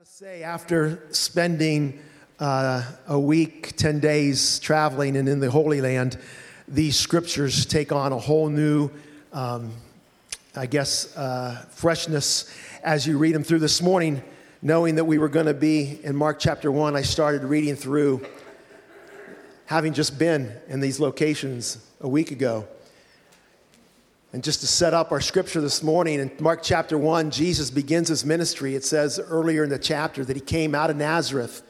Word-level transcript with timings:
to 0.00 0.06
say, 0.06 0.42
after 0.42 0.98
spending 1.10 2.00
uh, 2.38 2.82
a 3.06 3.20
week, 3.20 3.76
10 3.76 4.00
days 4.00 4.58
traveling 4.60 5.14
and 5.14 5.28
in 5.28 5.40
the 5.40 5.50
Holy 5.50 5.82
Land, 5.82 6.16
these 6.66 6.98
scriptures 6.98 7.66
take 7.66 7.92
on 7.92 8.10
a 8.10 8.16
whole 8.16 8.48
new, 8.48 8.90
um, 9.34 9.74
I 10.56 10.64
guess, 10.64 11.14
uh, 11.18 11.66
freshness 11.68 12.50
as 12.82 13.06
you 13.06 13.18
read 13.18 13.34
them 13.34 13.44
through 13.44 13.58
this 13.58 13.82
morning. 13.82 14.22
Knowing 14.62 14.94
that 14.94 15.04
we 15.04 15.18
were 15.18 15.28
going 15.28 15.44
to 15.44 15.52
be 15.52 16.00
in 16.02 16.16
Mark 16.16 16.38
chapter 16.38 16.72
1, 16.72 16.96
I 16.96 17.02
started 17.02 17.44
reading 17.44 17.76
through, 17.76 18.26
having 19.66 19.92
just 19.92 20.18
been 20.18 20.50
in 20.68 20.80
these 20.80 20.98
locations 20.98 21.76
a 22.00 22.08
week 22.08 22.30
ago. 22.30 22.66
And 24.32 24.44
just 24.44 24.60
to 24.60 24.66
set 24.68 24.94
up 24.94 25.10
our 25.10 25.20
scripture 25.20 25.60
this 25.60 25.82
morning, 25.82 26.20
in 26.20 26.30
Mark 26.38 26.60
chapter 26.62 26.96
1, 26.96 27.32
Jesus 27.32 27.68
begins 27.68 28.06
his 28.06 28.24
ministry. 28.24 28.76
It 28.76 28.84
says 28.84 29.18
earlier 29.18 29.64
in 29.64 29.70
the 29.70 29.78
chapter 29.78 30.24
that 30.24 30.36
he 30.36 30.40
came 30.40 30.72
out 30.72 30.88
of 30.88 30.96
Nazareth 30.96 31.62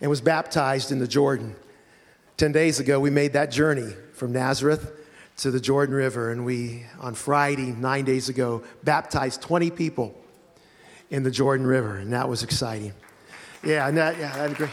and 0.00 0.08
was 0.08 0.20
baptized 0.20 0.92
in 0.92 1.00
the 1.00 1.08
Jordan. 1.08 1.56
Ten 2.36 2.52
days 2.52 2.78
ago, 2.78 3.00
we 3.00 3.10
made 3.10 3.32
that 3.32 3.50
journey 3.50 3.94
from 4.12 4.32
Nazareth 4.32 4.92
to 5.38 5.50
the 5.50 5.58
Jordan 5.58 5.92
River, 5.92 6.30
and 6.30 6.44
we, 6.44 6.84
on 7.00 7.14
Friday, 7.14 7.72
nine 7.72 8.04
days 8.04 8.28
ago, 8.28 8.62
baptized 8.84 9.42
20 9.42 9.72
people 9.72 10.16
in 11.10 11.24
the 11.24 11.32
Jordan 11.32 11.66
River, 11.66 11.96
and 11.96 12.12
that 12.12 12.28
was 12.28 12.44
exciting. 12.44 12.92
Yeah, 13.64 13.88
and 13.88 13.96
that, 13.96 14.16
yeah, 14.18 14.36
that's 14.36 14.54
great. 14.54 14.70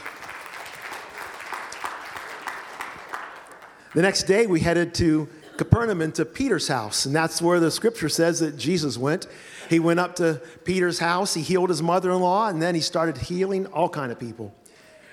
The 3.96 4.02
next 4.04 4.24
day, 4.24 4.46
we 4.46 4.60
headed 4.60 4.94
to 4.96 5.28
Capernaum 5.58 6.02
into 6.02 6.26
Peter's 6.26 6.68
house. 6.68 7.05
And 7.05 7.16
that's 7.16 7.41
where 7.41 7.59
the 7.59 7.72
scripture 7.72 8.09
says 8.09 8.40
that 8.40 8.58
Jesus 8.58 8.98
went. 8.98 9.27
He 9.70 9.80
went 9.80 10.00
up 10.00 10.16
to 10.18 10.41
Peter's 10.63 11.00
house, 11.00 11.34
he 11.34 11.41
healed 11.41 11.70
his 11.70 11.82
mother 11.82 12.12
in 12.12 12.20
law, 12.20 12.48
and 12.48 12.62
then 12.62 12.76
he 12.76 12.82
started 12.82 13.18
healing 13.18 13.66
all 13.68 13.90
kind 13.90 14.12
of 14.12 14.20
people. 14.20 14.54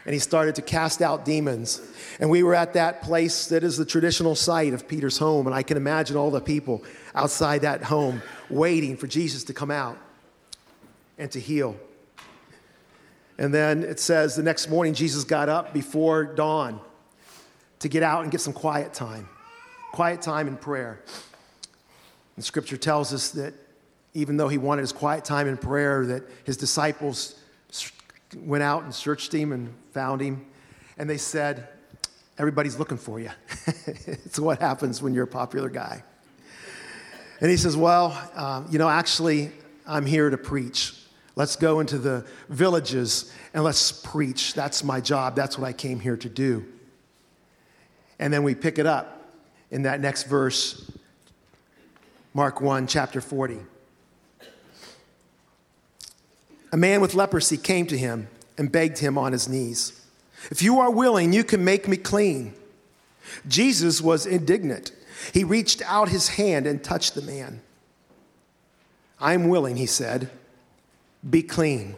And 0.04 0.12
he 0.12 0.18
started 0.18 0.56
to 0.56 0.62
cast 0.62 1.00
out 1.00 1.24
demons. 1.24 1.80
And 2.18 2.28
we 2.28 2.42
were 2.42 2.54
at 2.54 2.72
that 2.74 3.02
place 3.02 3.46
that 3.48 3.62
is 3.62 3.76
the 3.76 3.84
traditional 3.84 4.34
site 4.34 4.74
of 4.74 4.88
Peter's 4.88 5.16
home. 5.16 5.46
And 5.46 5.54
I 5.54 5.62
can 5.62 5.76
imagine 5.76 6.16
all 6.16 6.30
the 6.30 6.40
people 6.40 6.82
outside 7.14 7.60
that 7.60 7.84
home 7.84 8.20
waiting 8.50 8.96
for 8.96 9.06
Jesus 9.06 9.44
to 9.44 9.54
come 9.54 9.70
out 9.70 9.96
and 11.18 11.30
to 11.30 11.38
heal. 11.38 11.76
And 13.38 13.54
then 13.54 13.84
it 13.84 14.00
says 14.00 14.34
the 14.34 14.42
next 14.42 14.68
morning, 14.68 14.92
Jesus 14.92 15.22
got 15.22 15.48
up 15.48 15.72
before 15.72 16.24
dawn 16.24 16.80
to 17.78 17.88
get 17.88 18.02
out 18.02 18.22
and 18.22 18.32
get 18.32 18.40
some 18.40 18.52
quiet 18.52 18.92
time 18.92 19.28
quiet 19.92 20.22
time 20.22 20.48
in 20.48 20.56
prayer. 20.56 21.00
And 22.36 22.44
scripture 22.44 22.78
tells 22.78 23.12
us 23.12 23.30
that 23.32 23.54
even 24.14 24.36
though 24.36 24.48
he 24.48 24.58
wanted 24.58 24.80
his 24.80 24.92
quiet 24.92 25.24
time 25.24 25.46
in 25.46 25.56
prayer, 25.56 26.04
that 26.06 26.22
his 26.44 26.56
disciples 26.56 27.38
went 28.36 28.62
out 28.62 28.82
and 28.82 28.94
searched 28.94 29.32
him 29.32 29.52
and 29.52 29.72
found 29.92 30.20
him. 30.20 30.44
And 30.98 31.08
they 31.08 31.18
said, 31.18 31.68
Everybody's 32.38 32.78
looking 32.78 32.96
for 32.96 33.20
you. 33.20 33.30
it's 34.06 34.38
what 34.38 34.58
happens 34.58 35.02
when 35.02 35.12
you're 35.12 35.24
a 35.24 35.28
popular 35.28 35.68
guy. 35.68 36.02
And 37.40 37.50
he 37.50 37.58
says, 37.58 37.76
Well, 37.76 38.18
um, 38.34 38.66
you 38.70 38.78
know, 38.78 38.88
actually, 38.88 39.52
I'm 39.86 40.06
here 40.06 40.30
to 40.30 40.38
preach. 40.38 40.94
Let's 41.36 41.56
go 41.56 41.80
into 41.80 41.98
the 41.98 42.26
villages 42.48 43.32
and 43.52 43.62
let's 43.64 43.92
preach. 43.92 44.54
That's 44.54 44.82
my 44.82 45.00
job. 45.00 45.36
That's 45.36 45.58
what 45.58 45.66
I 45.66 45.72
came 45.72 46.00
here 46.00 46.16
to 46.16 46.28
do. 46.28 46.64
And 48.18 48.32
then 48.32 48.42
we 48.42 48.54
pick 48.54 48.78
it 48.78 48.86
up 48.86 49.21
in 49.72 49.82
that 49.82 50.00
next 50.00 50.24
verse, 50.24 50.88
Mark 52.34 52.60
1, 52.60 52.86
chapter 52.86 53.20
40. 53.20 53.58
A 56.70 56.76
man 56.76 57.00
with 57.00 57.14
leprosy 57.14 57.56
came 57.56 57.86
to 57.86 57.98
him 57.98 58.28
and 58.56 58.70
begged 58.70 58.98
him 58.98 59.18
on 59.18 59.32
his 59.32 59.48
knees, 59.48 60.00
If 60.50 60.62
you 60.62 60.78
are 60.78 60.90
willing, 60.90 61.32
you 61.32 61.42
can 61.42 61.64
make 61.64 61.88
me 61.88 61.96
clean. 61.96 62.54
Jesus 63.48 64.00
was 64.00 64.26
indignant. 64.26 64.92
He 65.32 65.42
reached 65.42 65.80
out 65.86 66.10
his 66.10 66.28
hand 66.28 66.66
and 66.66 66.84
touched 66.84 67.14
the 67.14 67.22
man. 67.22 67.62
I 69.18 69.32
am 69.34 69.48
willing, 69.48 69.76
he 69.76 69.86
said. 69.86 70.30
Be 71.28 71.42
clean. 71.42 71.96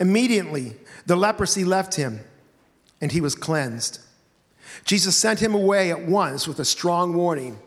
Immediately, 0.00 0.76
the 1.04 1.16
leprosy 1.16 1.64
left 1.64 1.96
him 1.96 2.20
and 3.00 3.12
he 3.12 3.20
was 3.20 3.34
cleansed. 3.34 4.00
Jesus 4.84 5.16
sent 5.16 5.40
him 5.40 5.54
away 5.54 5.90
at 5.90 6.02
once 6.02 6.48
with 6.48 6.58
a 6.60 6.64
strong 6.64 7.14
warning 7.14 7.58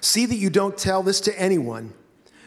See 0.00 0.26
that 0.26 0.36
you 0.36 0.50
don't 0.50 0.76
tell 0.76 1.02
this 1.02 1.20
to 1.22 1.38
anyone, 1.38 1.92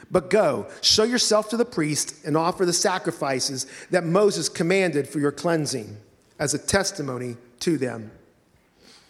but 0.09 0.29
go, 0.29 0.67
show 0.81 1.03
yourself 1.03 1.49
to 1.49 1.57
the 1.57 1.65
priest, 1.65 2.25
and 2.25 2.37
offer 2.37 2.65
the 2.65 2.73
sacrifices 2.73 3.67
that 3.89 4.05
Moses 4.05 4.49
commanded 4.49 5.07
for 5.07 5.19
your 5.19 5.31
cleansing 5.31 5.97
as 6.39 6.53
a 6.53 6.59
testimony 6.59 7.37
to 7.59 7.77
them. 7.77 8.11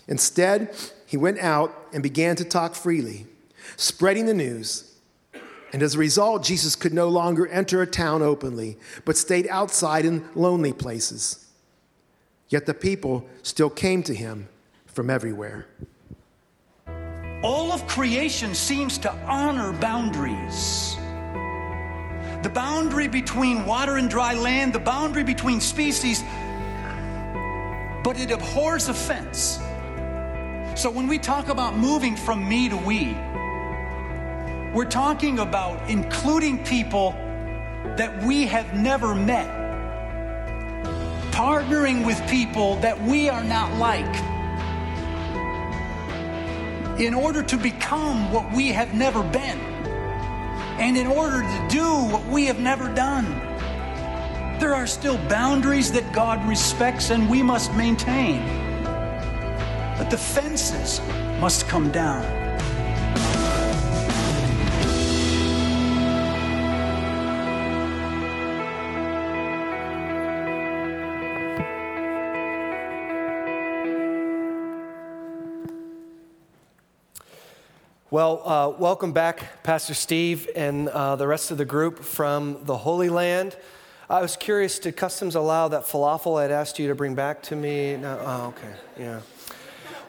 Instead, 0.07 0.75
he 1.05 1.17
went 1.17 1.39
out 1.39 1.75
and 1.93 2.01
began 2.01 2.35
to 2.35 2.45
talk 2.45 2.75
freely, 2.75 3.27
spreading 3.77 4.25
the 4.25 4.33
news. 4.33 4.95
And 5.73 5.81
as 5.81 5.95
a 5.95 5.99
result, 5.99 6.43
Jesus 6.43 6.75
could 6.75 6.93
no 6.93 7.07
longer 7.07 7.47
enter 7.47 7.81
a 7.81 7.87
town 7.87 8.21
openly, 8.21 8.77
but 9.05 9.15
stayed 9.15 9.47
outside 9.49 10.03
in 10.03 10.27
lonely 10.35 10.73
places. 10.73 11.47
Yet 12.49 12.65
the 12.65 12.73
people 12.73 13.25
still 13.43 13.69
came 13.69 14.03
to 14.03 14.13
him 14.13 14.49
from 14.91 15.09
everywhere. 15.09 15.65
All 17.43 17.71
of 17.71 17.87
creation 17.87 18.53
seems 18.53 18.97
to 18.99 19.11
honor 19.25 19.73
boundaries. 19.73 20.95
The 22.43 22.51
boundary 22.53 23.07
between 23.07 23.65
water 23.65 23.97
and 23.97 24.09
dry 24.09 24.33
land, 24.33 24.73
the 24.73 24.79
boundary 24.79 25.23
between 25.23 25.61
species, 25.61 26.23
but 28.03 28.19
it 28.19 28.31
abhors 28.31 28.89
offense. 28.89 29.59
So 30.75 30.89
when 30.89 31.07
we 31.07 31.17
talk 31.19 31.49
about 31.49 31.77
moving 31.77 32.15
from 32.15 32.47
me 32.47 32.69
to 32.69 32.77
we, 32.77 33.15
we're 34.73 34.89
talking 34.89 35.39
about 35.39 35.89
including 35.89 36.63
people 36.63 37.11
that 37.97 38.23
we 38.23 38.45
have 38.47 38.73
never 38.73 39.15
met, 39.15 39.49
partnering 41.31 42.05
with 42.05 42.21
people 42.29 42.75
that 42.77 43.01
we 43.01 43.29
are 43.29 43.43
not 43.43 43.73
like 43.77 44.40
in 46.97 47.13
order 47.13 47.43
to 47.43 47.57
become 47.57 48.31
what 48.31 48.51
we 48.53 48.69
have 48.69 48.93
never 48.93 49.23
been, 49.23 49.59
and 50.79 50.97
in 50.97 51.07
order 51.07 51.41
to 51.41 51.67
do 51.69 51.85
what 51.85 52.25
we 52.27 52.45
have 52.45 52.59
never 52.59 52.93
done. 52.93 53.25
There 54.59 54.75
are 54.75 54.87
still 54.87 55.17
boundaries 55.27 55.91
that 55.93 56.11
God 56.13 56.47
respects 56.47 57.09
and 57.09 57.29
we 57.29 57.41
must 57.41 57.73
maintain. 57.73 58.45
But 59.97 60.09
the 60.09 60.17
fences 60.17 61.01
must 61.39 61.67
come 61.67 61.91
down. 61.91 62.40
Well, 78.11 78.41
uh, 78.45 78.69
welcome 78.77 79.13
back, 79.13 79.63
Pastor 79.63 79.93
Steve 79.93 80.49
and 80.53 80.89
uh, 80.89 81.15
the 81.15 81.25
rest 81.25 81.49
of 81.49 81.57
the 81.57 81.63
group 81.63 82.03
from 82.03 82.57
the 82.65 82.75
Holy 82.75 83.07
Land. 83.07 83.55
I 84.09 84.21
was 84.21 84.35
curious, 84.35 84.79
did 84.79 84.97
Customs 84.97 85.35
allow 85.35 85.69
that 85.69 85.83
falafel 85.83 86.37
I'd 86.37 86.51
asked 86.51 86.77
you 86.77 86.89
to 86.89 86.95
bring 86.95 87.15
back 87.15 87.41
to 87.43 87.55
me? 87.55 87.95
No? 87.95 88.19
Oh, 88.21 88.47
okay, 88.47 88.73
yeah. 88.99 89.21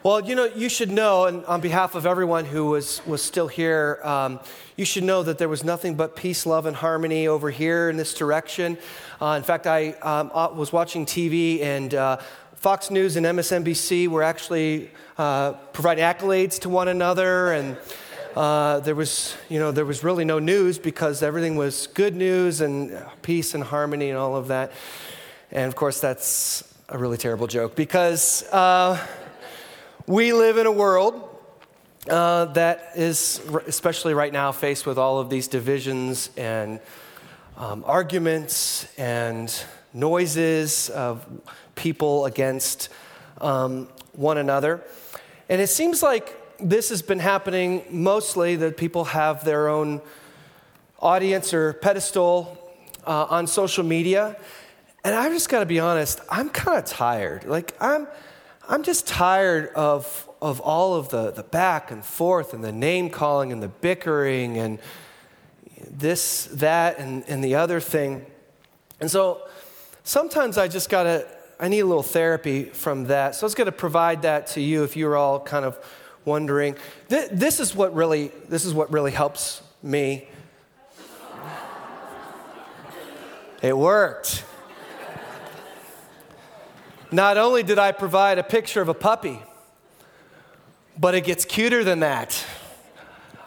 Well, 0.03 0.19
you 0.19 0.35
know, 0.35 0.47
you 0.47 0.69
should 0.69 0.91
know, 0.91 1.27
and 1.27 1.45
on 1.45 1.61
behalf 1.61 1.95
of 1.95 2.05
everyone 2.05 2.45
who 2.45 2.67
was, 2.67 3.07
was 3.07 3.23
still 3.23 3.47
here, 3.47 4.01
um, 4.03 4.41
you 4.77 4.85
should 4.85 5.05
know 5.05 5.23
that 5.23 5.39
there 5.39 5.49
was 5.49 5.63
nothing 5.63 5.95
but 5.95 6.17
peace, 6.17 6.45
love, 6.45 6.67
and 6.67 6.75
harmony 6.75 7.29
over 7.29 7.51
here 7.51 7.89
in 7.89 7.97
this 7.97 8.15
direction. 8.15 8.79
Uh, 9.21 9.35
in 9.37 9.45
fact, 9.45 9.69
I 9.69 9.91
um, 10.03 10.33
uh, 10.35 10.49
was 10.53 10.73
watching 10.73 11.07
TV, 11.07 11.63
and 11.63 11.95
uh, 11.95 12.17
Fox 12.63 12.93
News 12.93 13.17
and 13.17 13.27
MSNBC 13.27 14.07
were 14.07 14.23
actually 14.23 14.89
uh, 15.19 15.55
providing 15.73 16.05
accolades 16.05 16.61
to 16.61 16.69
one 16.69 16.87
another, 16.87 17.51
and 17.51 17.77
uh, 18.37 18.79
there 18.79 18.95
was, 18.95 19.37
you 19.49 19.59
know, 19.59 19.73
there 19.73 19.85
was 19.85 20.05
really 20.05 20.25
no 20.25 20.39
news 20.39 20.79
because 20.79 21.25
everything 21.25 21.57
was 21.57 21.89
good 21.89 22.15
news 22.15 22.61
and 22.61 22.97
peace 23.23 23.55
and 23.55 23.65
harmony 23.65 24.11
and 24.11 24.17
all 24.17 24.37
of 24.37 24.47
that. 24.47 24.71
And 25.51 25.67
of 25.67 25.75
course, 25.75 25.99
that's 25.99 26.63
a 26.89 26.97
really 26.97 27.17
terrible 27.17 27.49
joke 27.49 27.75
because 27.75 28.45
uh, 28.53 28.97
we 30.07 30.33
live 30.33 30.57
in 30.57 30.67
a 30.67 30.73
world 30.73 31.37
uh, 32.09 32.45
that 32.45 32.93
is, 32.95 33.41
especially 33.67 34.15
right 34.15 34.33
now, 34.33 34.53
faced 34.53 34.87
with 34.87 34.99
all 34.99 35.19
of 35.19 35.31
these 35.31 35.49
divisions 35.49 36.31
and 36.37 36.79
um, 37.57 37.83
arguments 37.89 38.87
and 38.97 39.53
noises 39.93 40.91
of 40.91 41.27
people 41.75 42.27
against 42.27 42.89
um, 43.41 43.89
one 44.13 44.39
another. 44.39 44.83
And 45.49 45.61
it 45.61 45.69
seems 45.69 46.03
like 46.03 46.39
this 46.59 46.91
has 46.91 47.03
been 47.03 47.19
happening 47.19 47.85
mostly 47.91 48.57
that 48.57 48.77
people 48.77 49.05
have 49.05 49.45
their 49.45 49.69
own 49.69 50.01
audience 51.01 51.53
or 51.53 51.73
pedestal 51.73 52.59
uh, 53.07 53.27
on 53.29 53.47
social 53.47 53.85
media. 53.85 54.37
And 55.05 55.15
I've 55.15 55.33
just 55.33 55.49
got 55.49 55.61
to 55.61 55.67
be 55.67 55.81
honest, 55.81 56.21
I'm 56.31 56.49
kind 56.49 56.79
of 56.79 56.85
tired. 56.85 57.45
Like, 57.45 57.75
I'm, 57.81 58.07
I'm 58.69 58.85
just 58.85 59.09
tired 59.09 59.71
of, 59.75 60.29
of 60.41 60.61
all 60.61 60.95
of 60.95 61.09
the, 61.09 61.33
the 61.33 61.43
back 61.43 61.91
and 61.91 62.05
forth 62.05 62.55
and 62.55 62.63
the 62.63 62.73
name 62.73 63.11
calling 63.11 63.51
and 63.53 63.61
the 63.61 63.69
bickering 63.69 64.59
and 64.59 64.79
this, 65.91 66.45
that, 66.53 66.99
and, 66.99 67.25
and 67.27 67.43
the 67.43 67.57
other 67.57 67.81
thing. 67.81 68.25
And 69.01 69.11
so 69.11 69.43
sometimes 70.05 70.57
I 70.57 70.69
just 70.69 70.89
got 70.89 71.03
to, 71.03 71.27
I 71.63 71.69
need 71.69 71.79
a 71.79 71.87
little 71.87 72.03
therapy 72.03 72.65
from 72.65 73.05
that. 73.05 73.37
So 73.37 73.45
I 73.45 73.47
was 73.47 73.55
going 73.55 73.67
to 73.67 73.73
provide 73.73 74.23
that 74.23 74.49
to 74.49 74.61
you 74.61 74.83
if 74.83 74.97
you're 74.97 75.17
all 75.17 75.39
kind 75.39 75.65
of 75.65 75.79
wondering. 76.25 76.75
Th- 77.09 77.29
this 77.31 77.61
is 77.61 77.73
what 77.73 77.95
really, 77.95 78.33
this 78.49 78.65
is 78.65 78.75
what 78.75 78.93
really 78.93 79.13
helps 79.13 79.63
me. 79.81 80.27
It 83.63 83.79
worked. 83.79 84.45
Not 87.13 87.39
only 87.39 87.63
did 87.63 87.79
I 87.79 87.93
provide 87.93 88.39
a 88.39 88.43
picture 88.43 88.81
of 88.81 88.89
a 88.89 88.95
puppy, 88.95 89.41
but 90.99 91.15
it 91.15 91.21
gets 91.21 91.45
cuter 91.45 91.85
than 91.85 92.01
that. 92.01 92.45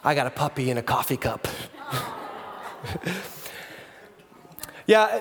I 0.02 0.14
got 0.14 0.26
a 0.26 0.30
puppy 0.30 0.70
in 0.70 0.78
a 0.78 0.82
coffee 0.82 1.18
cup. 1.18 1.46
yeah, 4.86 5.20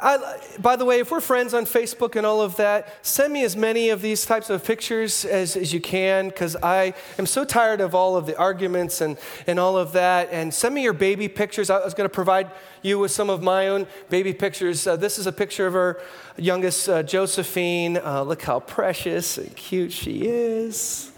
I, 0.00 0.38
by 0.60 0.76
the 0.76 0.84
way, 0.84 1.00
if 1.00 1.10
we're 1.10 1.20
friends 1.20 1.52
on 1.52 1.64
Facebook 1.64 2.14
and 2.14 2.24
all 2.24 2.40
of 2.40 2.56
that, 2.56 3.04
send 3.04 3.32
me 3.32 3.42
as 3.42 3.56
many 3.56 3.90
of 3.90 4.02
these 4.02 4.24
types 4.24 4.50
of 4.50 4.64
pictures 4.64 5.24
as, 5.24 5.56
as 5.56 5.72
you 5.72 5.80
can 5.80 6.28
because 6.28 6.54
I 6.62 6.94
am 7.18 7.26
so 7.26 7.44
tired 7.44 7.80
of 7.80 7.92
all 7.92 8.16
of 8.16 8.26
the 8.26 8.38
arguments 8.38 9.00
and, 9.00 9.18
and 9.48 9.58
all 9.58 9.76
of 9.76 9.92
that. 9.92 10.28
And 10.30 10.54
send 10.54 10.76
me 10.76 10.84
your 10.84 10.92
baby 10.92 11.26
pictures. 11.26 11.70
I 11.70 11.84
was 11.84 11.92
going 11.92 12.08
to 12.08 12.14
provide 12.14 12.52
you 12.82 13.00
with 13.00 13.10
some 13.10 13.30
of 13.30 13.42
my 13.42 13.66
own 13.66 13.88
baby 14.10 14.32
pictures. 14.32 14.86
Uh, 14.86 14.94
this 14.94 15.18
is 15.18 15.26
a 15.26 15.32
picture 15.32 15.66
of 15.66 15.74
our 15.74 16.00
youngest, 16.36 16.88
uh, 16.88 17.02
Josephine. 17.02 17.96
Uh, 17.96 18.22
look 18.22 18.42
how 18.42 18.60
precious 18.60 19.38
and 19.38 19.54
cute 19.56 19.90
she 19.90 20.22
is. 20.22 21.10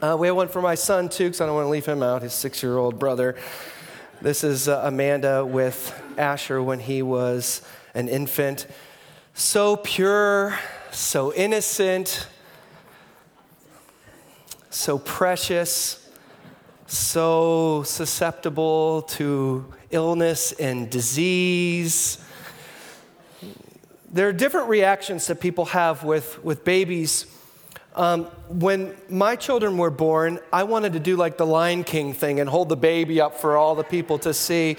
Uh, 0.00 0.14
we 0.18 0.26
have 0.26 0.36
one 0.36 0.48
for 0.48 0.60
my 0.60 0.74
son, 0.74 1.08
too, 1.08 1.24
because 1.24 1.40
I 1.40 1.46
don't 1.46 1.54
want 1.54 1.64
to 1.64 1.70
leave 1.70 1.86
him 1.86 2.02
out, 2.02 2.20
his 2.20 2.34
six 2.34 2.62
year 2.62 2.76
old 2.76 2.98
brother. 2.98 3.34
This 4.20 4.42
is 4.42 4.66
uh, 4.66 4.80
Amanda 4.82 5.46
with 5.46 5.94
Asher 6.18 6.60
when 6.60 6.80
he 6.80 7.02
was 7.02 7.62
an 7.94 8.08
infant. 8.08 8.66
So 9.34 9.76
pure, 9.76 10.58
so 10.90 11.32
innocent, 11.32 12.26
so 14.70 14.98
precious, 14.98 16.10
so 16.88 17.84
susceptible 17.84 19.02
to 19.02 19.72
illness 19.92 20.50
and 20.50 20.90
disease. 20.90 22.18
There 24.10 24.26
are 24.26 24.32
different 24.32 24.68
reactions 24.68 25.28
that 25.28 25.38
people 25.38 25.66
have 25.66 26.02
with, 26.02 26.42
with 26.42 26.64
babies 26.64 27.26
um, 27.98 28.26
when 28.48 28.96
my 29.08 29.34
children 29.34 29.76
were 29.76 29.90
born, 29.90 30.38
I 30.52 30.62
wanted 30.62 30.92
to 30.92 31.00
do 31.00 31.16
like 31.16 31.36
the 31.36 31.44
Lion 31.44 31.82
King 31.82 32.12
thing 32.12 32.38
and 32.38 32.48
hold 32.48 32.68
the 32.68 32.76
baby 32.76 33.20
up 33.20 33.40
for 33.40 33.56
all 33.56 33.74
the 33.74 33.82
people 33.82 34.20
to 34.20 34.32
see. 34.32 34.76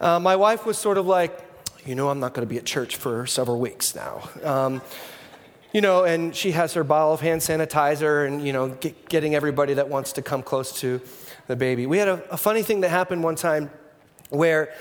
Uh, 0.00 0.18
my 0.18 0.34
wife 0.34 0.66
was 0.66 0.76
sort 0.76 0.98
of 0.98 1.06
like, 1.06 1.38
you 1.86 1.94
know, 1.94 2.08
I'm 2.08 2.18
not 2.18 2.34
going 2.34 2.46
to 2.46 2.52
be 2.52 2.58
at 2.58 2.64
church 2.64 2.96
for 2.96 3.26
several 3.26 3.60
weeks 3.60 3.94
now. 3.94 4.28
Um, 4.42 4.82
you 5.72 5.80
know, 5.80 6.02
and 6.02 6.34
she 6.34 6.50
has 6.50 6.74
her 6.74 6.82
bottle 6.82 7.14
of 7.14 7.20
hand 7.20 7.40
sanitizer 7.40 8.26
and, 8.26 8.44
you 8.44 8.52
know, 8.52 8.70
get, 8.70 9.08
getting 9.08 9.36
everybody 9.36 9.74
that 9.74 9.88
wants 9.88 10.12
to 10.14 10.22
come 10.22 10.42
close 10.42 10.80
to 10.80 11.00
the 11.46 11.54
baby. 11.54 11.86
We 11.86 11.98
had 11.98 12.08
a, 12.08 12.22
a 12.32 12.36
funny 12.36 12.62
thing 12.62 12.80
that 12.80 12.88
happened 12.90 13.22
one 13.22 13.36
time 13.36 13.70
where 14.30 14.74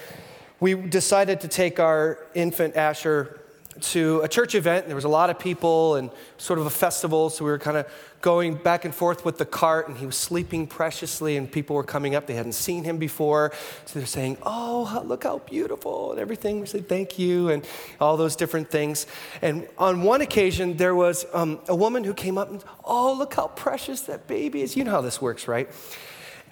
we 0.59 0.73
decided 0.73 1.41
to 1.41 1.47
take 1.47 1.79
our 1.79 2.17
infant 2.33 2.75
Asher 2.75 3.40
to 3.79 4.19
a 4.21 4.27
church 4.27 4.55
event. 4.55 4.87
There 4.87 4.95
was 4.95 5.05
a 5.05 5.09
lot 5.09 5.29
of 5.29 5.39
people 5.39 5.95
and 5.95 6.11
sort 6.37 6.59
of 6.59 6.65
a 6.65 6.69
festival, 6.69 7.29
so 7.29 7.45
we 7.45 7.51
were 7.51 7.59
kind 7.59 7.77
of 7.77 7.87
going 8.21 8.55
back 8.55 8.85
and 8.85 8.93
forth 8.93 9.25
with 9.25 9.37
the 9.37 9.45
cart, 9.45 9.87
and 9.87 9.97
he 9.97 10.05
was 10.05 10.15
sleeping 10.15 10.67
preciously, 10.67 11.37
and 11.37 11.51
people 11.51 11.75
were 11.75 11.83
coming 11.83 12.13
up. 12.13 12.27
They 12.27 12.35
hadn't 12.35 12.53
seen 12.53 12.83
him 12.83 12.97
before, 12.97 13.51
so 13.85 13.99
they're 13.99 14.05
saying, 14.05 14.37
Oh, 14.43 15.01
look 15.05 15.23
how 15.23 15.39
beautiful, 15.39 16.11
and 16.11 16.19
everything. 16.19 16.59
We 16.59 16.67
said, 16.67 16.87
Thank 16.87 17.17
you, 17.17 17.49
and 17.49 17.65
all 17.99 18.17
those 18.17 18.35
different 18.35 18.69
things. 18.69 19.07
And 19.41 19.67
on 19.77 20.03
one 20.03 20.21
occasion, 20.21 20.77
there 20.77 20.95
was 20.95 21.25
um, 21.33 21.59
a 21.67 21.75
woman 21.75 22.03
who 22.03 22.13
came 22.13 22.37
up 22.37 22.49
and, 22.49 22.63
Oh, 22.83 23.13
look 23.13 23.33
how 23.33 23.47
precious 23.47 24.01
that 24.01 24.27
baby 24.27 24.61
is. 24.61 24.75
You 24.75 24.83
know 24.83 24.91
how 24.91 25.01
this 25.01 25.21
works, 25.21 25.47
right? 25.47 25.69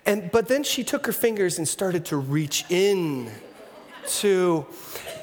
And, 0.06 0.32
but 0.32 0.48
then 0.48 0.64
she 0.64 0.84
took 0.84 1.06
her 1.06 1.12
fingers 1.12 1.58
and 1.58 1.68
started 1.68 2.06
to 2.06 2.18
reach 2.18 2.66
in 2.70 3.32
to, 4.10 4.66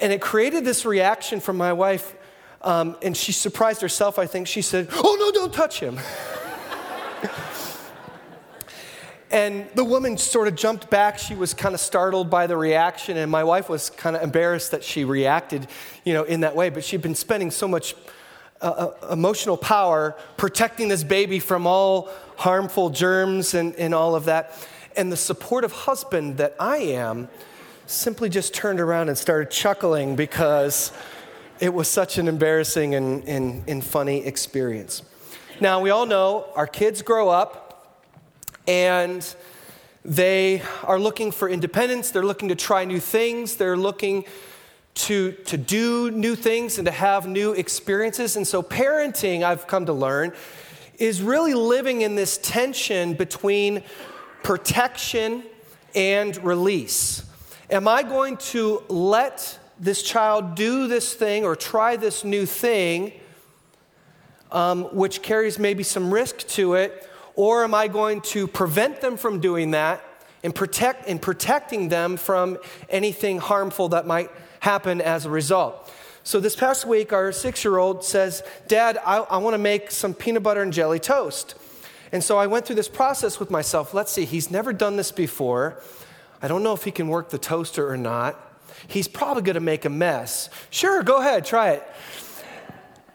and 0.01 0.13
it 0.13 0.21
created 0.21 0.65
this 0.65 0.85
reaction 0.85 1.41
from 1.41 1.57
my 1.57 1.73
wife. 1.73 2.15
Um, 2.63 2.97
and 3.03 3.17
she 3.17 3.33
surprised 3.33 3.81
herself, 3.81 4.19
I 4.19 4.27
think. 4.27 4.49
She 4.49 4.63
said, 4.63 4.89
Oh, 4.93 5.17
no, 5.19 5.31
don't 5.31 5.53
touch 5.53 5.81
him. 5.81 5.99
and 9.31 9.69
the 9.75 9.85
woman 9.85 10.19
sort 10.19 10.49
of 10.49 10.57
jumped 10.57 10.91
back. 10.91 11.19
She 11.19 11.35
was 11.35 11.55
kind 11.55 11.75
of 11.75 11.81
startled 11.81 12.31
by 12.31 12.47
the 12.47 12.57
reaction. 12.57 13.17
And 13.17 13.31
my 13.31 13.45
wife 13.45 13.69
was 13.69 13.91
kind 13.91 14.17
of 14.17 14.23
embarrassed 14.23 14.73
that 14.73 14.83
she 14.83 15.05
reacted, 15.05 15.69
you 16.05 16.13
know, 16.13 16.25
in 16.25 16.41
that 16.41 16.57
way. 16.57 16.71
But 16.71 16.85
she'd 16.85 17.03
been 17.03 17.15
spending 17.15 17.51
so 17.51 17.69
much 17.69 17.95
uh, 18.61 18.91
uh 19.03 19.13
emotional 19.13 19.57
power 19.57 20.17
protecting 20.37 20.89
this 20.89 21.05
baby 21.05 21.39
from 21.39 21.67
all 21.67 22.11
harmful 22.37 22.91
germs 22.91 23.55
and, 23.55 23.75
and 23.77 23.95
all 23.95 24.15
of 24.15 24.25
that. 24.25 24.67
And 24.97 25.13
the 25.13 25.17
supportive 25.17 25.73
husband 25.73 26.39
that 26.39 26.57
I 26.59 26.79
am, 26.79 27.29
simply 27.87 28.29
just 28.29 28.55
turned 28.55 28.81
around 28.81 29.09
and 29.09 29.17
started 29.17 29.51
chuckling 29.51 30.17
because 30.17 30.93
it 31.61 31.73
was 31.73 31.89
such 31.89 32.19
an 32.19 32.29
embarrassing 32.29 32.95
and, 32.95 33.27
and, 33.27 33.63
and 33.69 33.85
funny 33.85 34.25
experience. 34.25 35.03
Now, 35.61 35.81
we 35.81 35.91
all 35.91 36.07
know 36.07 36.47
our 36.55 36.67
kids 36.67 37.01
grow 37.03 37.29
up 37.29 38.03
and 38.67 39.35
they 40.05 40.63
are 40.85 40.99
looking 40.99 41.33
for 41.33 41.49
independence, 41.49 42.11
they're 42.11 42.25
looking 42.25 42.49
to 42.49 42.55
try 42.55 42.85
new 42.85 43.01
things, 43.01 43.57
they're 43.57 43.77
looking 43.77 44.25
to, 44.95 45.33
to 45.33 45.57
do 45.57 46.11
new 46.11 46.35
things 46.35 46.79
and 46.79 46.87
to 46.87 46.93
have 46.93 47.27
new 47.27 47.53
experiences. 47.53 48.37
And 48.37 48.47
so, 48.47 48.63
parenting, 48.63 49.43
I've 49.43 49.67
come 49.67 49.87
to 49.87 49.93
learn, 49.93 50.33
is 50.99 51.23
really 51.23 51.55
living 51.55 52.03
in 52.03 52.15
this 52.15 52.39
tension 52.39 53.15
between 53.15 53.83
protection 54.43 55.43
and 55.95 56.43
release. 56.45 57.26
Am 57.69 57.89
I 57.89 58.05
going 58.05 58.37
to 58.37 58.85
let 58.89 59.59
this 59.81 60.01
child 60.01 60.55
do 60.55 60.87
this 60.87 61.13
thing 61.13 61.45
or 61.45 61.57
try 61.57 61.97
this 61.97 62.23
new 62.23 62.47
thing, 62.47 63.13
um, 64.53 64.85
which 64.95 65.21
carries 65.21 65.59
maybe 65.59 65.83
some 65.83 66.15
risk 66.15 66.47
to 66.49 66.75
it, 66.75 67.09
or 67.35 67.65
am 67.65 67.75
I 67.75 67.89
going 67.89 68.21
to 68.21 68.47
prevent 68.47 69.01
them 69.01 69.17
from 69.17 69.41
doing 69.41 69.73
that 69.73 70.01
and 70.45 70.55
protect 70.55 71.09
and 71.09 71.21
protecting 71.21 71.89
them 71.89 72.17
from 72.17 72.57
anything 72.89 73.39
harmful 73.39 73.89
that 73.89 74.07
might 74.07 74.31
happen 74.61 75.01
as 75.01 75.27
a 75.27 75.31
result? 75.31 75.93
So 76.23 76.39
this 76.39 76.55
past 76.55 76.87
week, 76.87 77.13
our 77.13 77.33
six-year-old 77.33 78.05
says, 78.05 78.45
"Dad, 78.69 78.97
I, 79.05 79.19
I 79.19 79.39
want 79.39 79.55
to 79.55 79.59
make 79.59 79.91
some 79.91 80.15
peanut 80.15 80.45
butter 80.45 80.63
and 80.63 80.73
jelly 80.73 81.01
toast." 81.01 81.57
And 82.13 82.23
so 82.23 82.39
I 82.39 82.47
went 82.47 82.65
through 82.65 82.77
this 82.77 82.89
process 82.89 83.41
with 83.41 83.51
myself. 83.51 83.93
Let's 83.93 84.13
see, 84.13 84.25
he's 84.25 84.53
never 84.53 84.73
done 84.73 84.97
this 84.97 85.11
before. 85.11 85.83
I 86.43 86.49
don't 86.49 86.63
know 86.63 86.73
if 86.73 86.85
he 86.85 86.91
can 86.91 87.09
work 87.09 87.31
the 87.31 87.39
toaster 87.39 87.89
or 87.89 87.97
not. 87.97 88.41
He's 88.89 89.09
probably 89.09 89.43
going 89.43 89.55
to 89.55 89.61
make 89.61 89.85
a 89.85 89.91
mess. 89.91 90.51
Sure, 90.71 91.03
go 91.03 91.21
ahead, 91.21 91.45
try 91.45 91.71
it. 91.71 91.87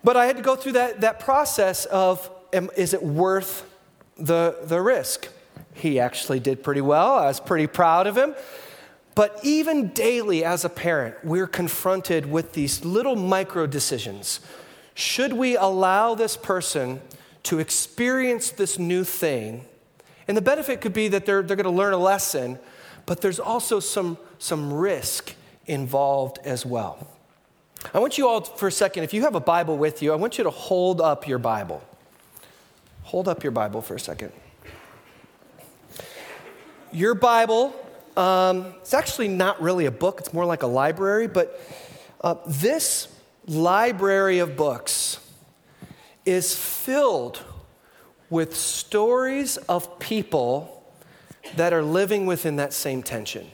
But 0.04 0.18
I 0.18 0.26
had 0.26 0.38
to 0.38 0.42
go 0.42 0.56
through 0.56 0.74
that, 0.74 1.02
that 1.02 1.20
process 1.20 1.86
of 1.86 2.30
is 2.76 2.94
it 2.94 3.04
worth 3.04 3.70
the, 4.18 4.58
the 4.64 4.82
risk? 4.82 5.28
He 5.74 6.00
actually 6.00 6.40
did 6.40 6.64
pretty 6.64 6.82
well. 6.82 7.18
I 7.18 7.28
was 7.28 7.40
pretty 7.40 7.68
proud 7.68 8.08
of 8.08 8.18
him. 8.18 8.36
But 9.14 9.40
even 9.44 9.90
daily 9.90 10.44
as 10.44 10.64
a 10.64 10.70
parent, 10.70 11.16
we're 11.24 11.48
confronted 11.48 12.32
with 12.32 12.54
these 12.54 12.86
little 12.86 13.16
micro 13.16 13.68
decisions. 13.68 14.40
Should 14.94 15.34
we 15.34 15.58
allow 15.58 16.16
this 16.16 16.38
person 16.38 17.02
to 17.44 17.60
experience 17.60 18.52
this 18.52 18.80
new 18.80 19.04
thing? 19.04 19.66
And 20.28 20.38
the 20.38 20.42
benefit 20.42 20.82
could 20.82 20.94
be 20.94 21.10
that 21.10 21.26
they're, 21.26 21.42
they're 21.42 21.58
going 21.58 21.66
to 21.66 21.70
learn 21.70 21.94
a 21.94 21.98
lesson, 21.98 22.58
but 23.12 23.20
there's 23.20 23.42
also 23.42 23.82
some, 23.82 24.18
some 24.40 24.72
risk 24.72 25.36
involved 25.66 26.40
as 26.46 26.66
well. 26.66 27.06
I 27.94 28.00
want 28.00 28.18
you 28.18 28.26
all, 28.26 28.40
for 28.40 28.70
a 28.70 28.72
second, 28.72 29.04
if 29.04 29.14
you 29.14 29.24
have 29.24 29.36
a 29.36 29.42
Bible 29.42 29.78
with 29.78 30.02
you, 30.02 30.14
I 30.14 30.16
want 30.16 30.38
you 30.38 30.46
to 30.46 30.50
hold 30.50 31.02
up 31.02 31.28
your 31.28 31.38
Bible. 31.38 31.84
Hold 33.04 33.28
up 33.28 33.44
your 33.44 33.52
Bible 33.52 33.82
for 33.82 33.96
a 33.96 34.00
second. 34.00 34.32
Your 36.94 37.14
Bible, 37.14 37.76
um, 38.16 38.76
it's 38.80 38.94
actually 38.94 39.28
not 39.28 39.62
really 39.62 39.88
a 39.88 39.92
book, 39.92 40.22
it's 40.22 40.32
more 40.32 40.46
like 40.46 40.64
a 40.64 40.68
library, 40.68 41.28
but 41.28 41.60
uh, 42.22 42.36
this 42.48 43.14
library 43.46 44.40
of 44.40 44.56
books 44.56 45.20
is 46.26 46.56
filled 46.56 47.44
with 48.30 48.56
stories 48.56 49.58
of 49.58 50.00
people 50.00 50.81
that 51.56 51.74
are 51.74 51.84
living 51.84 52.26
within 52.26 52.56
that 52.58 52.74
same 52.74 53.04
tension. 53.04 53.50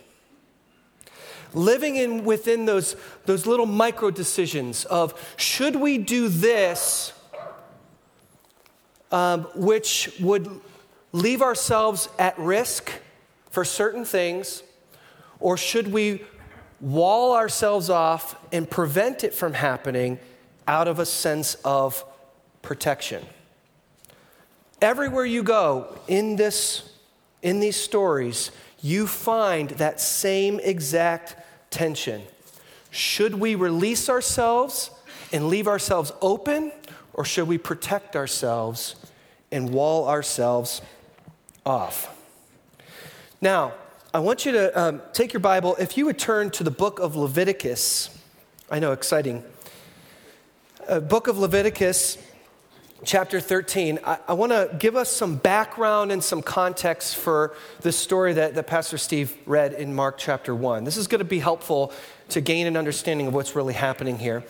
living 1.54 1.96
in 1.96 2.26
within 2.26 2.66
those, 2.66 2.96
those 3.26 3.46
little 3.46 3.66
micro 3.66 4.12
decisions 4.12 4.86
of 4.86 5.14
should 5.38 5.76
we 5.76 5.98
do 5.98 6.28
this, 6.28 7.14
um, 9.12 9.44
which 9.56 10.14
would 10.20 10.50
leave 11.12 11.42
ourselves 11.42 12.10
at 12.20 12.38
risk 12.38 12.92
for 13.50 13.64
certain 13.64 14.06
things, 14.06 14.62
or 15.40 15.58
should 15.58 15.92
we 15.92 16.24
wall 16.80 17.34
ourselves 17.34 17.90
off 17.90 18.36
and 18.52 18.70
prevent 18.70 19.24
it 19.24 19.34
from 19.34 19.54
happening 19.54 20.20
out 20.68 20.88
of 20.88 21.00
a 21.00 21.06
sense 21.06 21.56
of 21.64 22.04
protection? 22.62 23.26
Everywhere 24.82 25.26
you 25.26 25.42
go 25.42 25.98
in, 26.08 26.36
this, 26.36 26.92
in 27.48 27.62
these 27.62 27.78
stories, 27.78 28.52
you 28.82 29.08
find 29.08 29.70
that 29.70 30.02
same 30.02 30.60
exact 30.60 31.38
tension. 31.70 32.22
Should 32.92 33.36
we 33.36 33.56
release 33.56 34.10
ourselves 34.10 34.92
and 35.32 35.48
leave 35.48 35.66
ourselves 35.66 36.12
open, 36.22 36.74
or 37.14 37.24
should 37.24 37.48
we 37.48 37.58
protect 37.58 38.18
ourselves 38.18 38.98
and 39.50 39.70
wall 39.70 40.10
ourselves 40.10 40.82
off? 41.66 42.14
Now, 43.40 43.76
I 44.14 44.20
want 44.20 44.46
you 44.46 44.52
to 44.52 44.78
um, 44.78 45.02
take 45.14 45.32
your 45.32 45.40
Bible. 45.40 45.78
If 45.80 45.98
you 45.98 46.06
would 46.06 46.20
turn 46.20 46.50
to 46.52 46.66
the 46.66 46.72
book 46.72 47.00
of 47.00 47.16
Leviticus, 47.16 48.10
I 48.70 48.80
know, 48.80 48.92
exciting. 48.92 49.42
Uh, 50.86 51.00
book 51.00 51.28
of 51.28 51.38
Leviticus, 51.38 52.18
chapter 53.04 53.40
13, 53.40 54.00
I, 54.04 54.20
I 54.28 54.34
want 54.34 54.52
to 54.52 54.76
give 54.78 54.96
us 54.96 55.10
some 55.10 55.36
background 55.36 56.12
and 56.12 56.24
some 56.24 56.42
context 56.42 57.16
for 57.16 57.56
the 57.82 57.92
story 57.92 58.34
that, 58.34 58.56
that 58.56 58.68
Pastor 58.68 58.98
Steve 58.98 59.36
read 59.46 59.74
in 59.74 59.94
Mark 59.94 60.18
chapter 60.18 60.56
1. 60.56 60.84
This 60.84 60.98
is 60.98 61.08
going 61.08 61.20
to 61.20 61.26
be 61.26 61.40
helpful 61.40 61.92
to 62.30 62.42
gain 62.42 62.68
an 62.68 62.76
understanding 62.76 63.28
of 63.28 63.34
what's 63.34 63.56
really 63.56 63.74
happening 63.74 64.18
here. 64.18 64.44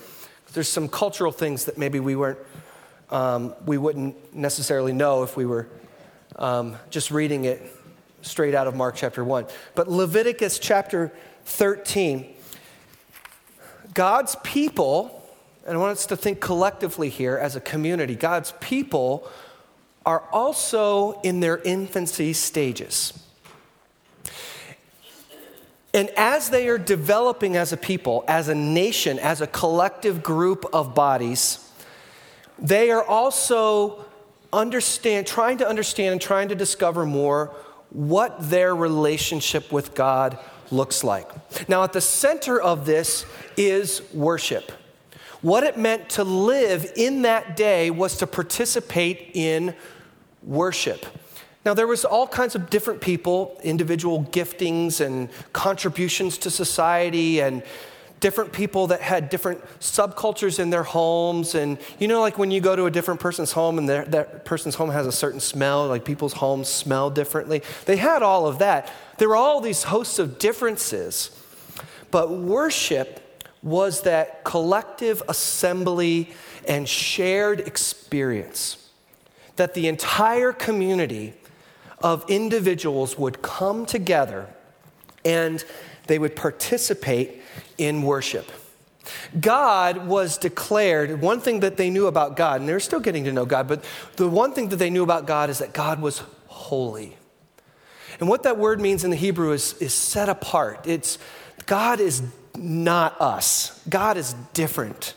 There's 0.54 0.70
some 0.70 0.88
cultural 0.88 1.32
things 1.32 1.66
that 1.66 1.78
maybe 1.78 2.00
we 2.00 2.16
weren't, 2.16 2.40
um, 3.12 3.54
we 3.66 3.78
wouldn't 3.78 4.34
necessarily 4.34 4.94
know 4.94 5.24
if 5.24 5.36
we 5.36 5.46
were 5.46 5.68
um, 6.38 6.78
just 6.90 7.12
reading 7.12 7.46
it 7.46 7.62
straight 8.22 8.56
out 8.56 8.68
of 8.68 8.76
Mark 8.76 8.96
chapter 8.96 9.24
1. 9.24 9.46
But 9.76 9.90
Leviticus 9.90 10.60
chapter 10.60 11.12
13, 11.46 12.34
God's 13.94 14.36
people 14.44 15.17
and 15.68 15.76
I 15.76 15.80
want 15.80 15.92
us 15.92 16.06
to 16.08 16.16
think 16.16 16.40
collectively 16.40 17.10
here 17.10 17.38
as 17.38 17.58
a 17.58 17.62
community. 17.62 18.16
God's 18.16 18.54
people 18.62 19.28
are 20.06 20.24
also 20.32 21.20
in 21.22 21.42
their 21.42 21.58
infancy 21.58 22.32
stages. 22.32 23.14
And 25.94 26.10
as 26.16 26.50
they 26.50 26.70
are 26.70 26.78
developing 26.78 27.58
as 27.58 27.74
a 27.74 27.78
people, 27.78 28.24
as 28.28 28.48
a 28.48 28.56
nation, 28.56 29.20
as 29.20 29.42
a 29.42 29.48
collective 29.48 30.24
group 30.24 30.66
of 30.72 30.96
bodies, 30.96 31.70
they 32.58 32.90
are 32.90 33.04
also 33.04 34.06
understand, 34.54 35.28
trying 35.28 35.58
to 35.58 35.68
understand 35.68 36.14
and 36.14 36.22
trying 36.22 36.48
to 36.48 36.56
discover 36.56 37.06
more 37.06 37.54
what 37.90 38.50
their 38.50 38.74
relationship 38.74 39.72
with 39.72 39.94
God 39.96 40.40
looks 40.72 41.04
like. 41.04 41.30
Now, 41.68 41.84
at 41.84 41.92
the 41.92 42.02
center 42.02 42.62
of 42.62 42.86
this 42.86 43.26
is 43.58 44.02
worship. 44.14 44.72
What 45.42 45.64
it 45.64 45.78
meant 45.78 46.10
to 46.12 46.24
live 46.24 46.92
in 46.96 47.22
that 47.24 47.56
day 47.56 47.92
was 47.92 48.18
to 48.18 48.28
participate 48.28 49.32
in 49.34 49.76
worship. 50.44 51.06
Now, 51.66 51.74
there 51.74 51.88
was 51.88 52.06
all 52.06 52.28
kinds 52.28 52.56
of 52.56 52.70
different 52.70 53.02
people, 53.02 53.60
individual 53.64 54.24
giftings 54.24 55.06
and 55.06 55.30
contributions 55.52 56.38
to 56.40 56.50
society, 56.50 57.42
and 57.42 57.62
different 58.20 58.52
people 58.52 58.88
that 58.88 59.02
had 59.02 59.30
different 59.30 59.64
subcultures 59.80 60.60
in 60.60 60.70
their 60.70 60.84
homes. 60.84 61.56
And 61.56 61.78
you 62.00 62.08
know, 62.08 62.22
like 62.22 62.38
when 62.38 62.52
you 62.52 62.62
go 62.62 62.76
to 62.76 62.86
a 62.86 62.92
different 62.92 63.20
person's 63.20 63.52
home 63.52 63.78
and 63.78 63.90
that 63.90 64.46
person's 64.46 64.76
home 64.76 64.90
has 64.90 65.06
a 65.06 65.12
certain 65.12 65.40
smell, 65.40 65.88
like 65.88 66.06
people's 66.06 66.34
homes 66.34 66.68
smell 66.68 67.10
differently. 67.10 67.62
They 67.86 67.98
had 67.98 68.24
all 68.24 68.48
of 68.48 68.60
that. 68.60 68.92
There 69.18 69.30
were 69.30 69.36
all 69.36 69.62
these 69.62 69.84
hosts 69.84 70.20
of 70.20 70.40
differences. 70.40 71.32
But 72.10 72.32
worship 72.32 73.27
was 73.64 74.02
that 74.02 74.44
collective 74.44 75.22
assembly 75.28 76.32
and 76.68 76.88
shared 76.88 77.60
experience. 77.62 78.90
That 79.56 79.74
the 79.74 79.88
entire 79.88 80.54
community 80.54 81.34
of 82.00 82.24
individuals 82.30 83.18
would 83.18 83.42
come 83.42 83.86
together 83.86 84.48
and 85.26 85.64
they 86.08 86.20
would 86.20 86.36
participate 86.36 87.42
in 87.78 88.04
worship. 88.04 88.52
God 89.40 90.08
was 90.08 90.38
declared, 90.38 91.22
one 91.22 91.40
thing 91.40 91.62
that 91.62 91.78
they 91.78 91.90
knew 91.90 92.08
about 92.08 92.36
God, 92.36 92.60
and 92.60 92.70
they're 92.70 92.80
still 92.80 93.00
getting 93.00 93.24
to 93.24 93.32
know 93.32 93.46
God, 93.46 93.68
but 93.68 93.84
the 94.18 94.28
one 94.28 94.54
thing 94.54 94.70
that 94.70 94.76
they 94.78 94.90
knew 94.90 95.04
about 95.04 95.26
God 95.26 95.50
is 95.50 95.60
that 95.60 95.74
God 95.74 96.02
was 96.02 96.24
holy. 96.48 97.18
And 98.20 98.28
what 98.28 98.44
that 98.44 98.58
word 98.58 98.82
means 98.82 99.04
in 99.04 99.10
the 99.10 99.16
Hebrew 99.16 99.52
is, 99.52 99.74
is 99.76 99.94
set 99.94 100.28
apart. 100.28 100.82
It's 100.86 101.18
God 101.66 102.00
is 102.00 102.22
not 102.58 103.20
us. 103.22 103.82
God 103.90 104.18
is 104.18 104.34
different 104.54 105.14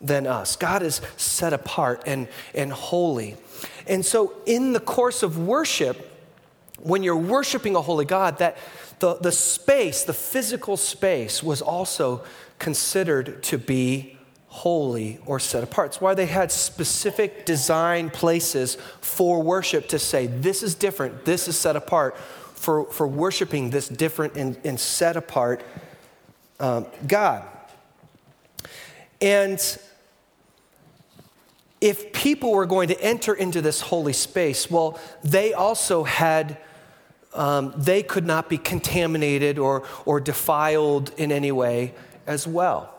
than 0.00 0.26
us. 0.26 0.56
God 0.56 0.82
is 0.82 1.00
set 1.16 1.52
apart 1.52 2.02
and, 2.06 2.28
and 2.54 2.72
holy. 2.72 3.36
And 3.86 4.04
so, 4.04 4.34
in 4.46 4.72
the 4.72 4.80
course 4.80 5.22
of 5.22 5.38
worship, 5.38 6.04
when 6.80 7.02
you're 7.02 7.16
worshiping 7.16 7.74
a 7.74 7.82
holy 7.82 8.04
God, 8.04 8.38
that 8.38 8.56
the, 9.00 9.14
the 9.14 9.32
space, 9.32 10.04
the 10.04 10.12
physical 10.12 10.76
space, 10.76 11.42
was 11.42 11.62
also 11.62 12.24
considered 12.58 13.42
to 13.44 13.58
be 13.58 14.18
holy 14.48 15.20
or 15.26 15.38
set 15.38 15.62
apart. 15.62 15.88
It's 15.88 16.00
why 16.00 16.14
they 16.14 16.26
had 16.26 16.50
specific 16.50 17.44
design 17.44 18.10
places 18.10 18.76
for 19.00 19.42
worship 19.42 19.88
to 19.88 19.98
say, 19.98 20.26
this 20.26 20.62
is 20.62 20.74
different, 20.74 21.24
this 21.24 21.48
is 21.48 21.56
set 21.56 21.76
apart, 21.76 22.16
for, 22.16 22.86
for 22.86 23.06
worshiping 23.06 23.70
this 23.70 23.88
different 23.88 24.34
and, 24.34 24.58
and 24.64 24.80
set 24.80 25.16
apart 25.16 25.62
um, 26.60 26.86
God. 27.06 27.44
And 29.20 29.60
if 31.80 32.12
people 32.12 32.52
were 32.52 32.66
going 32.66 32.88
to 32.88 33.00
enter 33.00 33.34
into 33.34 33.60
this 33.60 33.80
holy 33.80 34.12
space, 34.12 34.70
well, 34.70 34.98
they 35.22 35.52
also 35.52 36.04
had, 36.04 36.58
um, 37.34 37.72
they 37.76 38.02
could 38.02 38.26
not 38.26 38.48
be 38.48 38.58
contaminated 38.58 39.58
or, 39.58 39.84
or 40.04 40.20
defiled 40.20 41.12
in 41.16 41.30
any 41.30 41.52
way 41.52 41.94
as 42.26 42.46
well. 42.46 42.94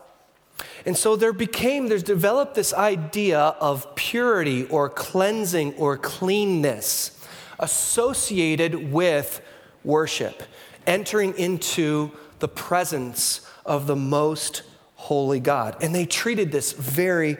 And 0.85 0.97
so 0.97 1.15
there 1.15 1.33
became, 1.33 1.87
there's 1.87 2.03
developed 2.03 2.55
this 2.55 2.73
idea 2.73 3.39
of 3.39 3.95
purity 3.95 4.65
or 4.65 4.89
cleansing 4.89 5.73
or 5.75 5.97
cleanness 5.97 7.17
associated 7.59 8.91
with 8.91 9.41
worship, 9.83 10.43
entering 10.87 11.37
into 11.37 12.11
the 12.39 12.47
presence 12.47 13.49
of 13.69 13.88
the 13.88 13.95
most 13.95 14.63
holy 14.95 15.39
God. 15.39 15.81
And 15.81 15.95
they 15.95 16.05
treated 16.05 16.51
this 16.51 16.73
very 16.73 17.38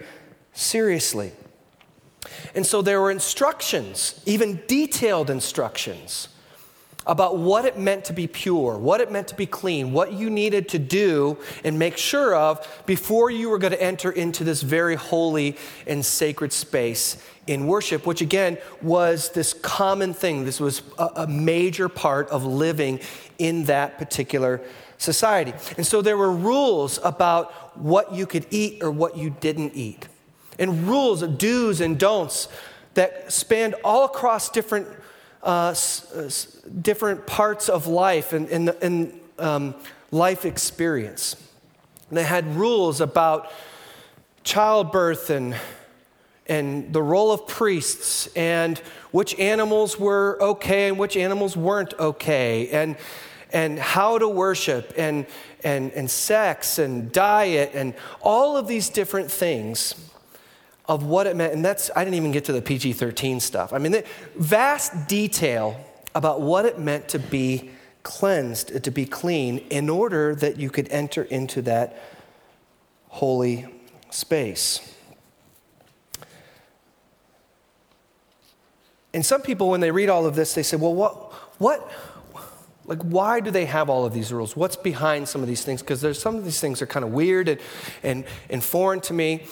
seriously. 0.54 1.34
And 2.56 2.66
so 2.66 2.82
there 2.82 3.02
were 3.02 3.12
instructions, 3.12 4.22
even 4.26 4.62
detailed 4.68 5.30
instructions, 5.30 6.30
about 7.08 7.38
what 7.38 7.66
it 7.66 7.78
meant 7.78 8.06
to 8.06 8.14
be 8.14 8.28
pure, 8.28 8.78
what 8.78 9.02
it 9.02 9.12
meant 9.12 9.28
to 9.30 9.36
be 9.36 9.48
clean, 9.48 9.92
what 9.92 10.14
you 10.14 10.30
needed 10.30 10.70
to 10.70 10.78
do 10.78 11.38
and 11.64 11.80
make 11.80 11.98
sure 11.98 12.36
of 12.36 12.84
before 12.86 13.32
you 13.32 13.50
were 13.50 13.58
going 13.58 13.74
to 13.74 13.82
enter 13.82 14.12
into 14.12 14.44
this 14.44 14.62
very 14.62 14.96
holy 14.96 15.58
and 15.88 16.06
sacred 16.06 16.54
space 16.54 17.18
in 17.48 17.66
worship, 17.66 18.06
which 18.06 18.22
again 18.22 18.60
was 18.82 19.32
this 19.32 19.54
common 19.54 20.14
thing. 20.14 20.46
This 20.46 20.60
was 20.60 20.84
a, 21.00 21.26
major 21.26 21.90
part 21.90 22.30
of 22.30 22.46
living 22.46 23.00
in 23.40 23.64
that 23.66 23.98
particular 23.98 24.62
society. 25.00 25.54
And 25.78 25.86
so 25.88 26.04
there 26.04 26.18
were 26.18 26.32
rules 26.32 27.00
about 27.04 27.78
what 27.78 28.14
you 28.14 28.28
could 28.28 28.46
eat 28.52 28.84
or 28.84 28.92
what 28.92 29.18
you 29.18 29.32
didn't 29.32 29.74
eat, 29.74 30.08
and 30.60 30.88
rules 30.88 31.24
of 31.24 31.40
do's 31.40 31.82
and 31.82 31.98
don'ts 31.98 32.48
that 32.94 33.32
spanned 33.32 33.76
all 33.84 34.06
across 34.06 34.50
different, 34.50 34.88
uh, 35.42 35.74
different 36.82 37.26
parts 37.26 37.70
of 37.70 37.88
life 37.88 38.34
and, 38.34 38.50
and, 38.50 38.70
and 38.82 39.20
um, 39.40 39.76
life 40.12 40.46
experience. 40.46 41.36
And 42.10 42.18
they 42.18 42.24
had 42.24 42.56
rules 42.56 43.02
about 43.02 43.52
childbirth 44.44 45.30
and 45.30 45.56
and 46.48 46.92
the 46.92 47.04
role 47.04 47.32
of 47.32 47.48
priests 47.48 48.28
and 48.36 48.80
which 49.12 49.38
animals 49.38 50.00
were 50.00 50.36
okay 50.42 50.88
and 50.88 50.98
which 50.98 51.16
animals 51.16 51.56
weren't 51.56 51.94
okay 52.00 52.70
and 52.70 52.98
and 53.52 53.80
how 53.80 54.18
to 54.18 54.28
worship 54.28 54.94
and, 54.98 55.26
and, 55.64 55.92
and 55.94 56.10
sex 56.10 56.80
and 56.80 57.12
diet 57.12 57.72
and 57.74 57.94
all 58.22 58.58
of 58.58 58.68
these 58.68 58.90
different 58.90 59.32
things 59.32 59.96
of 60.88 61.04
what 61.04 61.28
it 61.28 61.36
meant. 61.36 61.54
And 61.54 61.64
that's, 61.64 61.92
I 61.96 62.04
didn't 62.04 62.16
even 62.16 62.32
get 62.32 62.46
to 62.46 62.54
the 62.54 62.62
PG 62.62 62.94
13 62.94 63.40
stuff. 63.40 63.74
I 63.74 63.78
mean, 63.78 63.92
the 63.92 64.06
vast 64.36 65.08
detail 65.08 65.80
about 66.16 66.42
what 66.42 66.66
it 66.66 66.80
meant 66.80 67.08
to 67.10 67.20
be 67.20 67.72
cleansed, 68.04 68.84
to 68.84 68.92
be 68.92 69.06
clean, 69.06 69.60
in 69.70 69.90
order 69.90 70.34
that 70.36 70.58
you 70.58 70.70
could 70.70 70.90
enter 70.90 71.24
into 71.24 71.62
that 71.64 72.02
holy 73.10 73.68
space. 74.10 74.96
And 79.14 79.26
some 79.26 79.42
people, 79.42 79.70
when 79.70 79.80
they 79.80 79.92
read 79.92 80.10
all 80.10 80.26
of 80.26 80.36
this, 80.36 80.54
they 80.54 80.64
say, 80.64 80.78
well, 80.78 80.94
what, 80.94 81.16
what, 81.58 81.92
like, 82.90 83.04
why 83.04 83.40
do 83.40 83.52
they 83.52 83.66
have 83.66 83.88
all 83.88 84.04
of 84.04 84.14
these 84.14 84.34
rules? 84.34 84.56
What's 84.56 84.76
behind 84.76 85.30
some 85.30 85.42
of 85.42 85.48
these 85.48 85.64
things? 85.64 85.82
Because 85.82 86.02
there's 86.02 86.20
some 86.20 86.36
of 86.36 86.44
these 86.44 86.60
things 86.60 86.82
are 86.82 86.88
kind 86.88 87.06
of 87.06 87.12
weird 87.12 87.48
and, 87.48 87.62
and, 88.02 88.26
and 88.50 88.64
foreign 88.64 89.00
to 89.02 89.14
me. 89.14 89.46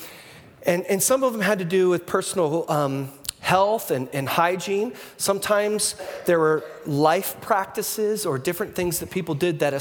And, 0.65 0.84
and 0.88 1.01
some 1.01 1.24
of 1.24 1.34
them 1.34 1.41
had 1.41 1.60
to 1.60 1.65
do 1.65 1.88
with 1.88 2.08
personal 2.08 2.65
um, 2.70 3.12
health 3.39 3.91
and, 3.91 4.10
and 4.12 4.27
hygiene. 4.27 4.94
Sometimes 5.17 5.96
there 6.25 6.39
were 6.39 6.63
life 6.88 7.39
practices 7.39 8.25
or 8.25 8.39
different 8.39 8.74
things 8.74 9.00
that 9.00 9.12
people 9.12 9.36
did 9.36 9.60
that 9.60 9.74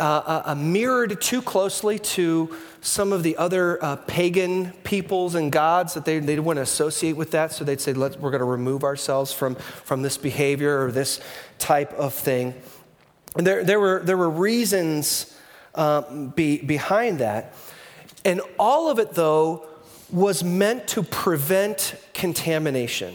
uh, 0.00 0.42
uh, 0.46 0.54
mirrored 0.54 1.20
too 1.20 1.42
closely 1.42 1.98
to 1.98 2.56
some 2.80 3.12
of 3.12 3.22
the 3.22 3.36
other 3.36 3.82
uh, 3.84 3.96
pagan 3.96 4.72
peoples 4.82 5.34
and 5.34 5.52
gods 5.52 5.94
that 5.94 6.04
they, 6.04 6.18
they 6.18 6.26
didn't 6.26 6.44
want 6.44 6.56
to 6.56 6.62
associate 6.62 7.12
with 7.12 7.30
that. 7.32 7.52
So 7.52 7.64
they'd 7.64 7.80
say, 7.80 7.92
Let's, 7.92 8.16
we're 8.16 8.30
going 8.30 8.40
to 8.40 8.46
remove 8.46 8.82
ourselves 8.82 9.32
from, 9.32 9.54
from 9.54 10.02
this 10.02 10.16
behavior 10.16 10.84
or 10.84 10.90
this 10.90 11.20
type 11.58 11.92
of 11.92 12.14
thing. 12.14 12.54
And 13.36 13.46
there, 13.46 13.62
there, 13.62 13.78
were, 13.78 14.00
there 14.02 14.16
were 14.16 14.30
reasons 14.30 15.36
uh, 15.74 16.26
be, 16.28 16.58
behind 16.58 17.18
that. 17.18 17.54
And 18.24 18.40
all 18.58 18.90
of 18.90 18.98
it, 18.98 19.12
though, 19.12 19.66
was 20.10 20.42
meant 20.42 20.88
to 20.88 21.02
prevent 21.02 21.94
contamination. 22.14 23.14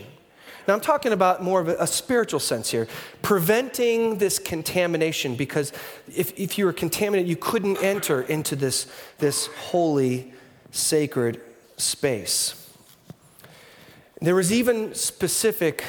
Now, 0.68 0.74
I'm 0.74 0.82
talking 0.82 1.12
about 1.12 1.44
more 1.44 1.62
of 1.62 1.70
a, 1.70 1.76
a, 1.80 1.88
spiritual 1.88 2.40
sense 2.40 2.72
here, 2.72 2.88
preventing 3.22 4.18
this 4.18 4.40
contamination 4.40 5.36
because 5.36 5.72
if, 6.14 6.38
if 6.40 6.58
you 6.58 6.66
were 6.66 6.74
contaminated, 6.74 7.30
you 7.30 7.36
couldn't 7.36 7.78
enter 7.84 8.22
into 8.22 8.56
this, 8.56 8.88
this 9.20 9.48
holy, 9.48 10.34
sacred 10.72 11.40
space. 11.78 12.62
There 14.22 14.36
was 14.36 14.52
even 14.52 14.96
specific 14.96 15.84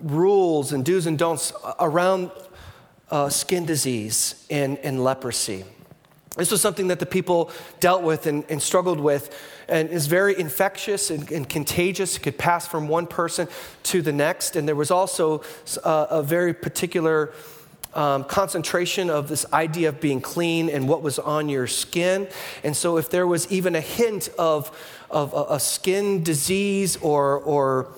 rules 0.00 0.72
and 0.72 0.84
do's 0.84 1.06
and 1.06 1.16
don'ts 1.16 1.52
around 1.78 2.32
uh, 3.10 3.28
skin 3.28 3.64
disease 3.64 4.46
and, 4.50 4.78
and 4.78 5.04
leprosy. 5.04 5.64
This 6.36 6.50
was 6.50 6.62
something 6.62 6.88
that 6.88 6.98
the 6.98 7.06
people 7.06 7.50
dealt 7.78 8.02
with 8.02 8.26
and, 8.26 8.44
and 8.48 8.60
struggled 8.60 8.98
with, 8.98 9.38
and 9.68 9.88
is 9.90 10.06
very 10.06 10.38
infectious 10.38 11.10
and, 11.10 11.30
and, 11.30 11.48
contagious. 11.48 12.16
It 12.16 12.20
could 12.20 12.38
pass 12.38 12.66
from 12.66 12.88
one 12.88 13.06
person 13.06 13.48
to 13.84 14.02
the 14.02 14.12
next. 14.12 14.56
And 14.56 14.66
there 14.66 14.76
was 14.76 14.90
also 14.90 15.42
a, 15.84 15.86
uh, 15.86 16.06
a 16.10 16.22
very 16.22 16.54
particular 16.54 17.32
um, 17.94 18.24
concentration 18.24 19.10
of 19.10 19.28
this 19.28 19.44
idea 19.52 19.90
of 19.90 20.00
being 20.00 20.20
clean 20.20 20.68
and 20.68 20.88
what 20.88 21.02
was 21.02 21.18
on 21.18 21.48
your 21.48 21.66
skin. 21.66 22.28
And 22.64 22.76
so, 22.76 22.96
if 22.96 23.10
there 23.10 23.26
was 23.26 23.50
even 23.52 23.74
a 23.74 23.80
hint 23.80 24.28
of, 24.38 24.70
of 25.10 25.34
a, 25.34 25.54
a 25.54 25.60
skin 25.60 26.22
disease 26.22 26.96
or, 26.96 27.38
or 27.40 27.88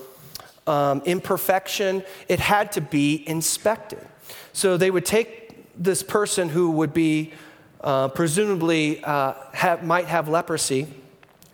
um, 0.66 1.02
imperfection, 1.04 2.02
it 2.28 2.40
had 2.40 2.73
to 2.73 2.80
be 2.80 3.23
inspected. 3.28 4.00
So, 4.52 4.76
they 4.76 4.90
would 4.90 5.06
take 5.06 5.44
this 5.76 6.02
person 6.02 6.49
who 6.49 6.71
would 6.73 6.92
be 6.92 7.33
uh, 7.80 8.09
presumably 8.09 9.02
uh, 9.04 9.35
have, 9.52 9.85
might 9.85 10.06
have 10.06 10.28
leprosy, 10.28 10.88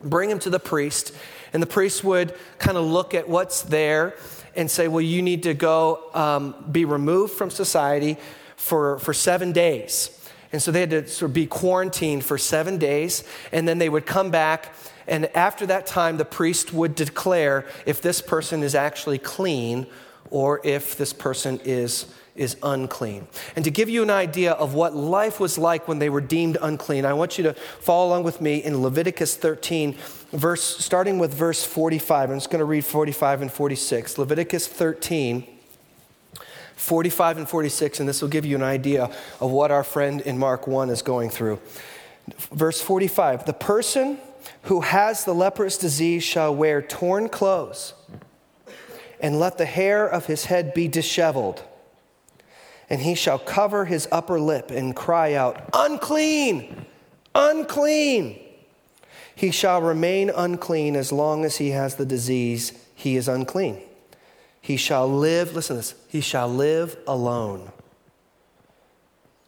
bring 0.03 0.31
him 0.31 0.39
to 0.41 0.51
the 0.51 0.59
priest, 0.59 1.15
and 1.53 1.63
the 1.63 1.67
priest 1.67 2.05
would 2.05 2.35
kind 2.59 2.77
of 2.77 2.85
look 2.85 3.15
at 3.15 3.29
what's 3.29 3.63
there 3.63 4.17
and 4.57 4.71
say, 4.71 4.89
Well, 4.89 5.01
you 5.01 5.23
need 5.23 5.43
to 5.45 5.55
go 5.55 6.11
um, 6.15 6.55
be 6.71 6.85
removed 6.85 7.35
from 7.35 7.51
society 7.51 8.17
for, 8.57 8.99
for 8.99 9.15
seven 9.15 9.53
days. 9.53 10.17
And 10.53 10.61
so 10.61 10.73
they 10.73 10.81
had 10.81 10.91
to 10.91 11.07
sort 11.07 11.31
of 11.31 11.35
be 11.35 11.47
quarantined 11.47 12.25
for 12.25 12.37
seven 12.37 12.79
days, 12.79 13.25
and 13.53 13.69
then 13.69 13.79
they 13.79 13.89
would 13.89 14.07
come 14.07 14.31
back. 14.31 14.75
And 15.07 15.27
after 15.37 15.67
that 15.67 15.87
time, 15.87 16.17
the 16.17 16.25
priest 16.25 16.73
would 16.73 16.95
declare 16.95 17.67
if 17.87 18.03
this 18.03 18.21
person 18.21 18.63
is 18.63 18.75
actually 18.75 19.19
clean 19.19 19.87
or 20.31 20.61
if 20.65 20.97
this 20.97 21.13
person 21.13 21.61
is 21.65 22.07
is 22.37 22.57
unclean. 22.63 23.27
And 23.55 23.65
to 23.67 23.71
give 23.71 23.91
you 23.91 24.03
an 24.03 24.09
idea 24.09 24.53
of 24.53 24.73
what 24.73 24.95
life 24.95 25.41
was 25.41 25.59
like 25.59 25.87
when 25.87 25.99
they 25.99 26.09
were 26.09 26.23
deemed 26.23 26.57
unclean, 26.63 27.05
I 27.05 27.13
want 27.13 27.37
you 27.37 27.45
to 27.45 27.53
follow 27.53 28.09
along 28.09 28.23
with 28.23 28.41
me 28.41 28.63
in 28.63 28.83
Leviticus 28.83 29.37
13, 29.37 29.95
verse, 30.33 30.63
starting 30.63 31.19
with 31.19 31.35
verse 31.35 31.65
45. 31.65 32.31
I'm 32.31 32.37
just 32.37 32.49
going 32.49 32.61
to 32.61 32.65
read 32.65 32.85
45 32.85 33.43
and 33.43 33.53
46. 33.53 34.17
Leviticus 34.17 34.67
13. 34.67 35.47
45 36.77 37.37
and 37.37 37.49
46, 37.49 38.01
and 38.01 38.09
this 38.09 38.23
will 38.23 38.31
give 38.31 38.47
you 38.47 38.57
an 38.57 38.63
idea 38.63 39.11
of 39.39 39.51
what 39.51 39.71
our 39.71 39.85
friend 39.85 40.23
in 40.23 40.39
Mark 40.39 40.67
1 40.67 40.89
is 40.89 41.03
going 41.03 41.29
through. 41.29 41.61
Verse 42.53 42.81
45 42.81 43.45
The 43.45 43.53
person 43.53 44.19
who 44.63 44.81
has 44.81 45.25
the 45.25 45.35
leprous 45.35 45.77
disease 45.77 46.25
shall 46.25 46.55
wear 46.55 46.81
torn 46.81 47.29
clothes, 47.29 47.93
and 49.23 49.39
let 49.39 49.59
the 49.59 49.67
hair 49.67 50.07
of 50.07 50.27
his 50.27 50.47
head 50.47 50.75
be 50.75 50.89
disheveled 50.89 51.63
and 52.91 53.01
he 53.01 53.15
shall 53.15 53.39
cover 53.39 53.85
his 53.85 54.09
upper 54.11 54.41
lip 54.41 54.73
and 54.73 54.95
cry 54.95 55.35
out, 55.35 55.71
Unclean! 55.73 56.85
Unclean! 57.37 58.39
He 59.37 59.53
shall 59.53 59.81
remain 59.81 60.29
unclean 60.29 60.97
as 60.97 61.13
long 61.13 61.45
as 61.45 61.57
he 61.57 61.71
has 61.71 61.95
the 61.95 62.05
disease, 62.05 62.73
he 62.95 63.17
is 63.17 63.29
unclean. 63.29 63.81
He 64.61 64.77
shall 64.77 65.09
live, 65.09 65.55
listen 65.55 65.77
to 65.77 65.79
this, 65.79 65.95
he 66.09 66.21
shall 66.21 66.49
live 66.49 66.99
alone. 67.07 67.71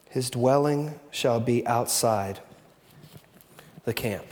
His 0.09 0.31
dwelling 0.31 0.99
shall 1.11 1.41
be 1.41 1.67
outside 1.67 2.41
the 3.85 3.93
camp. 3.93 4.27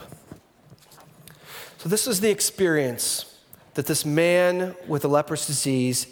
So, 1.79 1.88
this 1.88 2.07
is 2.07 2.20
the 2.20 2.31
experience 2.31 3.29
that 3.74 3.87
this 3.87 4.04
man 4.04 4.74
with 4.87 5.04
a 5.04 5.09
leprous 5.09 5.46
disease 5.46 6.06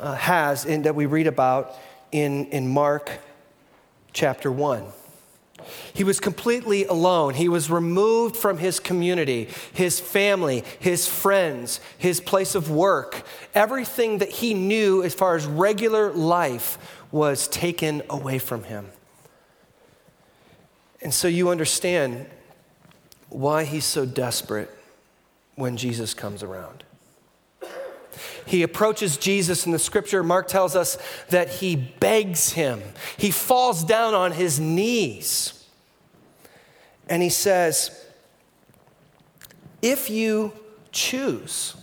uh, 0.00 0.14
has 0.14 0.64
in, 0.64 0.82
that 0.82 0.94
we 0.94 1.06
read 1.06 1.26
about 1.26 1.74
in, 2.12 2.46
in 2.46 2.68
Mark 2.68 3.10
chapter 4.12 4.50
1. 4.50 4.84
He 5.92 6.04
was 6.04 6.20
completely 6.20 6.84
alone. 6.84 7.34
He 7.34 7.48
was 7.48 7.70
removed 7.70 8.36
from 8.36 8.58
his 8.58 8.78
community, 8.78 9.48
his 9.72 9.98
family, 9.98 10.64
his 10.78 11.06
friends, 11.06 11.80
his 11.98 12.20
place 12.20 12.54
of 12.54 12.70
work. 12.70 13.26
Everything 13.54 14.18
that 14.18 14.30
he 14.30 14.54
knew 14.54 15.02
as 15.02 15.14
far 15.14 15.34
as 15.34 15.46
regular 15.46 16.12
life 16.12 16.78
was 17.10 17.48
taken 17.48 18.02
away 18.08 18.38
from 18.38 18.64
him. 18.64 18.86
And 21.02 21.12
so 21.12 21.28
you 21.28 21.48
understand 21.48 22.26
why 23.28 23.64
he's 23.64 23.84
so 23.84 24.06
desperate 24.06 24.77
when 25.58 25.76
Jesus 25.76 26.14
comes 26.14 26.42
around. 26.42 26.84
He 28.46 28.62
approaches 28.62 29.16
Jesus 29.16 29.66
in 29.66 29.72
the 29.72 29.78
scripture. 29.78 30.22
Mark 30.22 30.46
tells 30.46 30.76
us 30.76 30.96
that 31.28 31.50
he 31.50 31.76
begs 31.76 32.52
him, 32.52 32.82
he 33.16 33.30
falls 33.30 33.84
down 33.84 34.14
on 34.14 34.32
his 34.32 34.58
knees. 34.58 35.54
And 37.10 37.22
he 37.22 37.30
says, 37.30 38.04
If 39.80 40.10
you 40.10 40.52
choose, 40.92 41.74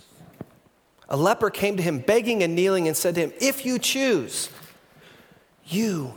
a 1.08 1.16
leper 1.16 1.50
came 1.50 1.76
to 1.76 1.82
him 1.82 1.98
begging 1.98 2.42
and 2.42 2.54
kneeling 2.54 2.86
and 2.86 2.96
said 2.96 3.16
to 3.16 3.22
him, 3.22 3.32
If 3.40 3.66
you 3.66 3.78
choose, 3.78 4.48
you 5.66 6.14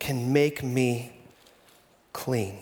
can 0.00 0.32
make 0.32 0.62
me 0.62 1.12
clean. 2.12 2.58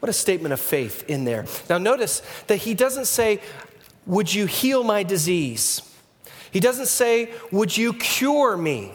What 0.00 0.08
a 0.08 0.14
statement 0.14 0.52
of 0.52 0.60
faith 0.60 1.04
in 1.08 1.24
there. 1.24 1.46
Now, 1.68 1.78
notice 1.78 2.22
that 2.46 2.56
he 2.56 2.74
doesn't 2.74 3.06
say, 3.06 3.40
would 4.06 4.32
you 4.32 4.46
heal 4.46 4.82
my 4.82 5.02
disease? 5.02 5.82
He 6.50 6.60
doesn't 6.60 6.86
say, 6.86 7.32
Would 7.52 7.76
you 7.76 7.92
cure 7.92 8.56
me? 8.56 8.92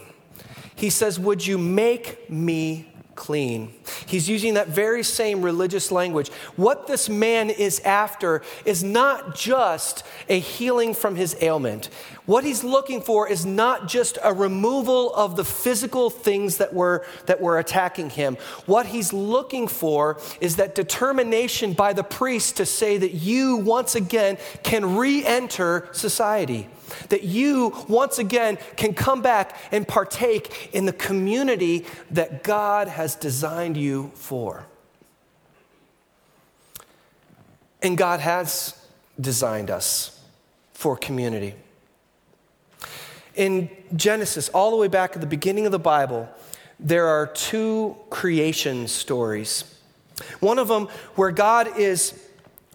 He 0.74 0.90
says, 0.90 1.18
Would 1.18 1.46
you 1.46 1.58
make 1.58 2.28
me 2.28 2.92
clean? 3.16 3.72
He's 4.06 4.28
using 4.28 4.54
that 4.54 4.68
very 4.68 5.02
same 5.02 5.42
religious 5.42 5.90
language. 5.90 6.28
What 6.54 6.86
this 6.86 7.08
man 7.08 7.50
is 7.50 7.80
after 7.80 8.42
is 8.64 8.84
not 8.84 9.34
just 9.34 10.04
a 10.28 10.38
healing 10.38 10.94
from 10.94 11.16
his 11.16 11.36
ailment. 11.40 11.90
What 12.26 12.44
he's 12.44 12.64
looking 12.64 13.00
for 13.00 13.28
is 13.28 13.46
not 13.46 13.86
just 13.86 14.18
a 14.22 14.34
removal 14.34 15.14
of 15.14 15.36
the 15.36 15.44
physical 15.44 16.10
things 16.10 16.56
that 16.58 16.74
were, 16.74 17.06
that 17.26 17.40
were 17.40 17.58
attacking 17.58 18.10
him. 18.10 18.36
What 18.66 18.86
he's 18.86 19.12
looking 19.12 19.68
for 19.68 20.20
is 20.40 20.56
that 20.56 20.74
determination 20.74 21.72
by 21.72 21.92
the 21.92 22.02
priest 22.04 22.56
to 22.56 22.66
say 22.66 22.98
that 22.98 23.14
you, 23.14 23.56
once 23.56 23.94
again, 23.94 24.38
can 24.62 24.96
re 24.96 25.24
enter 25.24 25.88
society. 25.92 26.68
That 27.08 27.22
you, 27.22 27.72
once 27.88 28.18
again, 28.18 28.58
can 28.76 28.94
come 28.94 29.22
back 29.22 29.56
and 29.72 29.86
partake 29.86 30.70
in 30.72 30.86
the 30.86 30.92
community 30.92 31.86
that 32.10 32.42
God 32.42 32.88
has 32.88 33.14
designed 33.14 33.76
you 33.76 34.10
for. 34.14 34.66
And 37.82 37.96
God 37.96 38.20
has 38.20 38.74
designed 39.20 39.70
us 39.70 40.20
for 40.72 40.96
community. 40.96 41.54
In 43.34 43.70
Genesis, 43.94 44.48
all 44.48 44.70
the 44.70 44.76
way 44.76 44.88
back 44.88 45.14
at 45.14 45.20
the 45.20 45.26
beginning 45.26 45.66
of 45.66 45.72
the 45.72 45.78
Bible, 45.78 46.28
there 46.80 47.06
are 47.06 47.26
two 47.26 47.96
creation 48.10 48.88
stories. 48.88 49.64
One 50.40 50.58
of 50.58 50.68
them 50.68 50.88
where 51.14 51.30
God 51.30 51.78
is 51.78 52.18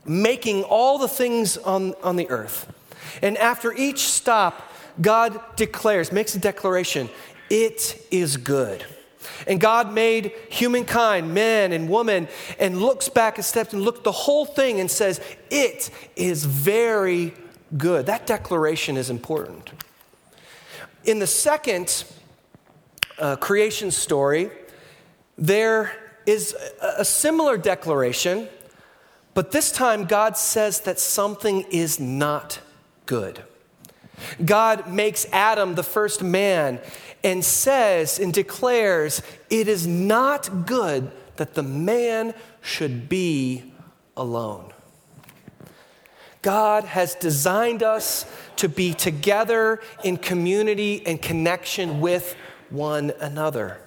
making 0.05 0.63
all 0.63 0.97
the 0.97 1.07
things 1.07 1.57
on, 1.57 1.93
on 2.03 2.15
the 2.15 2.29
earth. 2.29 2.71
And 3.21 3.37
after 3.37 3.73
each 3.73 3.99
stop, 3.99 4.71
God 4.99 5.39
declares, 5.55 6.11
makes 6.11 6.35
a 6.35 6.39
declaration, 6.39 7.09
it 7.49 8.05
is 8.11 8.37
good. 8.37 8.85
And 9.47 9.59
God 9.59 9.93
made 9.93 10.33
humankind, 10.49 11.33
man 11.33 11.71
and 11.71 11.89
woman, 11.89 12.27
and 12.59 12.81
looks 12.81 13.09
back 13.09 13.37
a 13.37 13.43
steps 13.43 13.73
and 13.73 13.81
looks 13.83 14.01
the 14.01 14.11
whole 14.11 14.45
thing 14.45 14.79
and 14.79 14.89
says, 14.89 15.21
It 15.49 15.89
is 16.15 16.45
very 16.45 17.33
good. 17.77 18.05
That 18.07 18.25
declaration 18.25 18.97
is 18.97 19.09
important. 19.09 19.71
In 21.03 21.19
the 21.19 21.27
second 21.27 22.03
uh, 23.19 23.35
creation 23.37 23.91
story, 23.91 24.49
there 25.37 25.91
is 26.25 26.55
a, 26.81 27.01
a 27.01 27.05
similar 27.05 27.57
declaration, 27.57 28.47
but 29.33 29.51
this 29.51 29.71
time 29.71 30.05
God 30.05 30.37
says 30.37 30.81
that 30.81 30.99
something 30.99 31.61
is 31.71 31.99
not 31.99 32.59
good. 33.11 33.43
God 34.45 34.87
makes 34.87 35.25
Adam 35.33 35.75
the 35.75 35.83
first 35.83 36.23
man 36.23 36.79
and 37.25 37.43
says 37.43 38.17
and 38.17 38.33
declares, 38.33 39.21
It 39.49 39.67
is 39.67 39.85
not 39.85 40.65
good 40.65 41.11
that 41.35 41.53
the 41.53 41.61
man 41.61 42.33
should 42.61 43.09
be 43.09 43.73
alone. 44.15 44.71
God 46.41 46.85
has 46.85 47.13
designed 47.15 47.83
us 47.83 48.25
to 48.55 48.69
be 48.69 48.93
together 48.93 49.81
in 50.05 50.15
community 50.15 51.05
and 51.05 51.21
connection 51.21 51.99
with 51.99 52.37
one 52.69 53.11
another. 53.19 53.80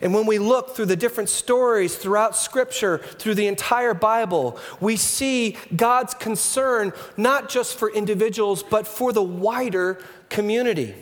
And 0.00 0.14
when 0.14 0.26
we 0.26 0.38
look 0.38 0.74
through 0.74 0.86
the 0.86 0.96
different 0.96 1.28
stories 1.28 1.96
throughout 1.96 2.36
Scripture, 2.36 2.98
through 2.98 3.34
the 3.34 3.46
entire 3.46 3.94
Bible, 3.94 4.58
we 4.80 4.96
see 4.96 5.56
God's 5.74 6.14
concern 6.14 6.92
not 7.16 7.48
just 7.48 7.78
for 7.78 7.90
individuals, 7.90 8.62
but 8.62 8.86
for 8.86 9.12
the 9.12 9.22
wider 9.22 10.02
community. 10.28 10.94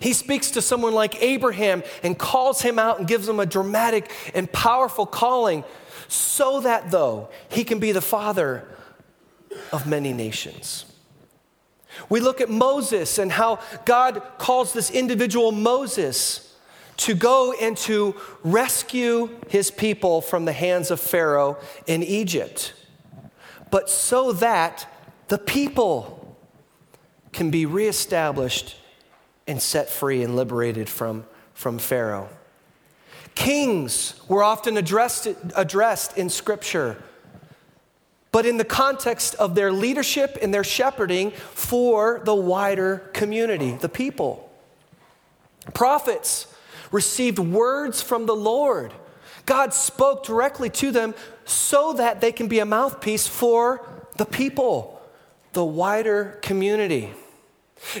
He 0.00 0.12
speaks 0.12 0.50
to 0.52 0.62
someone 0.62 0.94
like 0.94 1.22
Abraham 1.22 1.82
and 2.02 2.18
calls 2.18 2.62
him 2.62 2.78
out 2.78 2.98
and 2.98 3.06
gives 3.06 3.28
him 3.28 3.38
a 3.38 3.46
dramatic 3.46 4.10
and 4.34 4.50
powerful 4.50 5.06
calling 5.06 5.64
so 6.08 6.60
that, 6.60 6.90
though, 6.90 7.28
he 7.48 7.64
can 7.64 7.78
be 7.78 7.92
the 7.92 8.00
father 8.00 8.66
of 9.72 9.86
many 9.86 10.12
nations. 10.12 10.86
We 12.08 12.20
look 12.20 12.40
at 12.40 12.50
Moses 12.50 13.18
and 13.18 13.32
how 13.32 13.60
God 13.84 14.22
calls 14.38 14.72
this 14.72 14.90
individual 14.90 15.52
Moses 15.52 16.45
to 16.98 17.14
go 17.14 17.54
and 17.60 17.76
to 17.76 18.14
rescue 18.42 19.28
his 19.48 19.70
people 19.70 20.20
from 20.20 20.44
the 20.44 20.52
hands 20.52 20.90
of 20.90 21.00
Pharaoh 21.00 21.58
in 21.86 22.02
Egypt, 22.02 22.72
but 23.70 23.90
so 23.90 24.32
that 24.32 24.88
the 25.28 25.38
people 25.38 26.36
can 27.32 27.50
be 27.50 27.66
reestablished 27.66 28.76
and 29.46 29.60
set 29.60 29.90
free 29.90 30.22
and 30.22 30.36
liberated 30.36 30.88
from, 30.88 31.26
from 31.54 31.78
Pharaoh. 31.78 32.28
Kings 33.34 34.18
were 34.28 34.42
often 34.42 34.76
addressed, 34.76 35.28
addressed 35.54 36.16
in 36.16 36.30
Scripture, 36.30 37.02
but 38.32 38.46
in 38.46 38.56
the 38.56 38.64
context 38.64 39.34
of 39.36 39.54
their 39.54 39.70
leadership 39.70 40.38
and 40.40 40.52
their 40.52 40.64
shepherding 40.64 41.30
for 41.30 42.20
the 42.24 42.34
wider 42.34 42.98
community, 43.12 43.72
the 43.72 43.88
people. 43.88 44.50
Prophets 45.74 46.46
received 46.90 47.38
words 47.38 48.02
from 48.02 48.26
the 48.26 48.36
Lord. 48.36 48.92
God 49.44 49.72
spoke 49.72 50.24
directly 50.24 50.70
to 50.70 50.90
them 50.90 51.14
so 51.44 51.92
that 51.94 52.20
they 52.20 52.32
can 52.32 52.48
be 52.48 52.58
a 52.58 52.66
mouthpiece 52.66 53.26
for 53.26 53.86
the 54.16 54.26
people, 54.26 55.00
the 55.52 55.64
wider 55.64 56.38
community. 56.42 57.12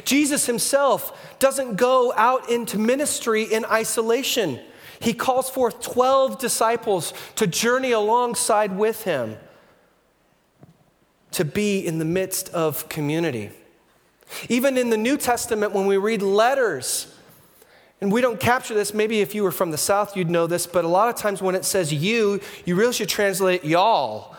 Jesus 0.04 0.46
himself 0.46 1.36
doesn't 1.38 1.76
go 1.76 2.12
out 2.16 2.50
into 2.50 2.78
ministry 2.78 3.42
in 3.44 3.64
isolation. 3.66 4.58
He 5.00 5.12
calls 5.12 5.50
forth 5.50 5.80
12 5.80 6.38
disciples 6.38 7.12
to 7.36 7.46
journey 7.46 7.92
alongside 7.92 8.76
with 8.76 9.04
him, 9.04 9.36
to 11.32 11.44
be 11.44 11.86
in 11.86 11.98
the 11.98 12.04
midst 12.04 12.48
of 12.50 12.88
community. 12.88 13.50
Even 14.48 14.76
in 14.78 14.90
the 14.90 14.96
New 14.96 15.16
Testament, 15.16 15.72
when 15.72 15.86
we 15.86 15.98
read 15.98 16.22
letters, 16.22 17.14
and 18.00 18.12
we 18.12 18.20
don't 18.20 18.38
capture 18.38 18.74
this, 18.74 18.92
maybe 18.92 19.20
if 19.20 19.34
you 19.34 19.42
were 19.42 19.50
from 19.50 19.70
the 19.70 19.78
South, 19.78 20.16
you'd 20.16 20.30
know 20.30 20.46
this, 20.46 20.66
but 20.66 20.84
a 20.84 20.88
lot 20.88 21.08
of 21.08 21.16
times 21.16 21.40
when 21.40 21.54
it 21.54 21.64
says 21.64 21.92
you, 21.92 22.40
you 22.64 22.74
really 22.74 22.92
should 22.92 23.08
translate 23.08 23.64
y'all 23.64 24.36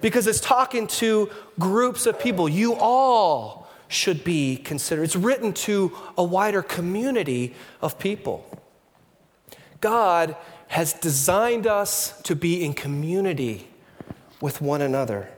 because 0.00 0.26
it's 0.26 0.40
talking 0.40 0.86
to 0.86 1.30
groups 1.58 2.06
of 2.06 2.20
people. 2.20 2.48
You 2.48 2.74
all 2.74 3.68
should 3.88 4.24
be 4.24 4.58
considered. 4.58 5.04
It's 5.04 5.16
written 5.16 5.54
to 5.54 5.96
a 6.18 6.22
wider 6.22 6.62
community 6.62 7.54
of 7.80 7.98
people. 7.98 8.44
God 9.80 10.36
has 10.68 10.92
designed 10.92 11.66
us 11.66 12.20
to 12.22 12.36
be 12.36 12.62
in 12.62 12.74
community 12.74 13.68
with 14.40 14.60
one 14.60 14.82
another. 14.82 15.30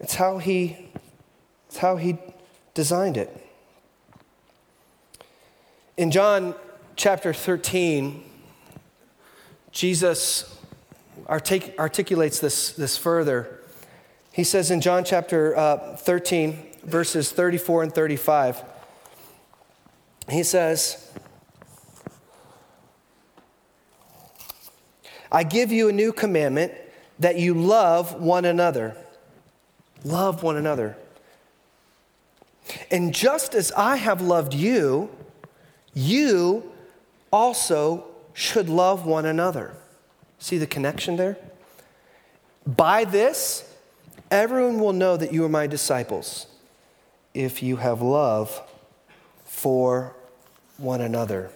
It's 0.00 0.16
how 0.16 0.36
he, 0.36 0.90
it's 1.66 1.78
how 1.78 1.96
he 1.96 2.18
designed 2.74 3.16
it. 3.16 3.47
In 5.98 6.12
John 6.12 6.54
chapter 6.94 7.34
13, 7.34 8.22
Jesus 9.72 10.56
artic- 11.26 11.74
articulates 11.76 12.38
this, 12.38 12.70
this 12.70 12.96
further. 12.96 13.58
He 14.30 14.44
says 14.44 14.70
in 14.70 14.80
John 14.80 15.02
chapter 15.02 15.56
uh, 15.56 15.96
13, 15.96 16.56
verses 16.84 17.32
34 17.32 17.82
and 17.82 17.92
35, 17.92 18.62
he 20.30 20.44
says, 20.44 21.10
I 25.32 25.42
give 25.42 25.72
you 25.72 25.88
a 25.88 25.92
new 25.92 26.12
commandment 26.12 26.74
that 27.18 27.40
you 27.40 27.54
love 27.54 28.14
one 28.22 28.44
another. 28.44 28.96
Love 30.04 30.44
one 30.44 30.56
another. 30.56 30.96
And 32.88 33.12
just 33.12 33.56
as 33.56 33.72
I 33.72 33.96
have 33.96 34.20
loved 34.20 34.54
you, 34.54 35.10
you 35.94 36.72
also 37.32 38.04
should 38.32 38.68
love 38.68 39.06
one 39.06 39.26
another. 39.26 39.74
See 40.38 40.58
the 40.58 40.66
connection 40.66 41.16
there? 41.16 41.36
By 42.66 43.04
this, 43.04 43.68
Everyone 44.30 44.78
will 44.78 44.92
know 44.92 45.16
that 45.16 45.32
you 45.32 45.44
are 45.44 45.48
my 45.48 45.66
disciples 45.66 46.46
if 47.32 47.62
you 47.62 47.76
have 47.76 48.02
love 48.02 48.60
for 49.44 50.14
one 50.76 51.00
another. 51.00 51.50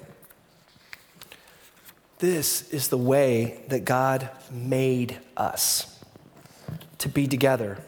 This 2.18 2.70
is 2.70 2.88
the 2.88 2.96
way 2.96 3.60
that 3.68 3.84
God 3.84 4.30
made 4.50 5.18
us 5.36 6.02
to 6.98 7.08
be 7.08 7.26
together. 7.26 7.78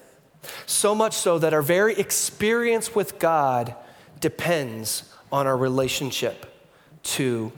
So 0.67 0.95
much 0.95 1.15
so 1.15 1.39
that 1.39 1.55
our 1.55 1.63
very 1.63 1.95
experience 1.95 2.95
with 2.95 3.19
God 3.19 3.75
depends 4.21 5.14
on 5.35 5.49
our 5.49 5.57
relationship 5.57 6.47
to 7.03 7.51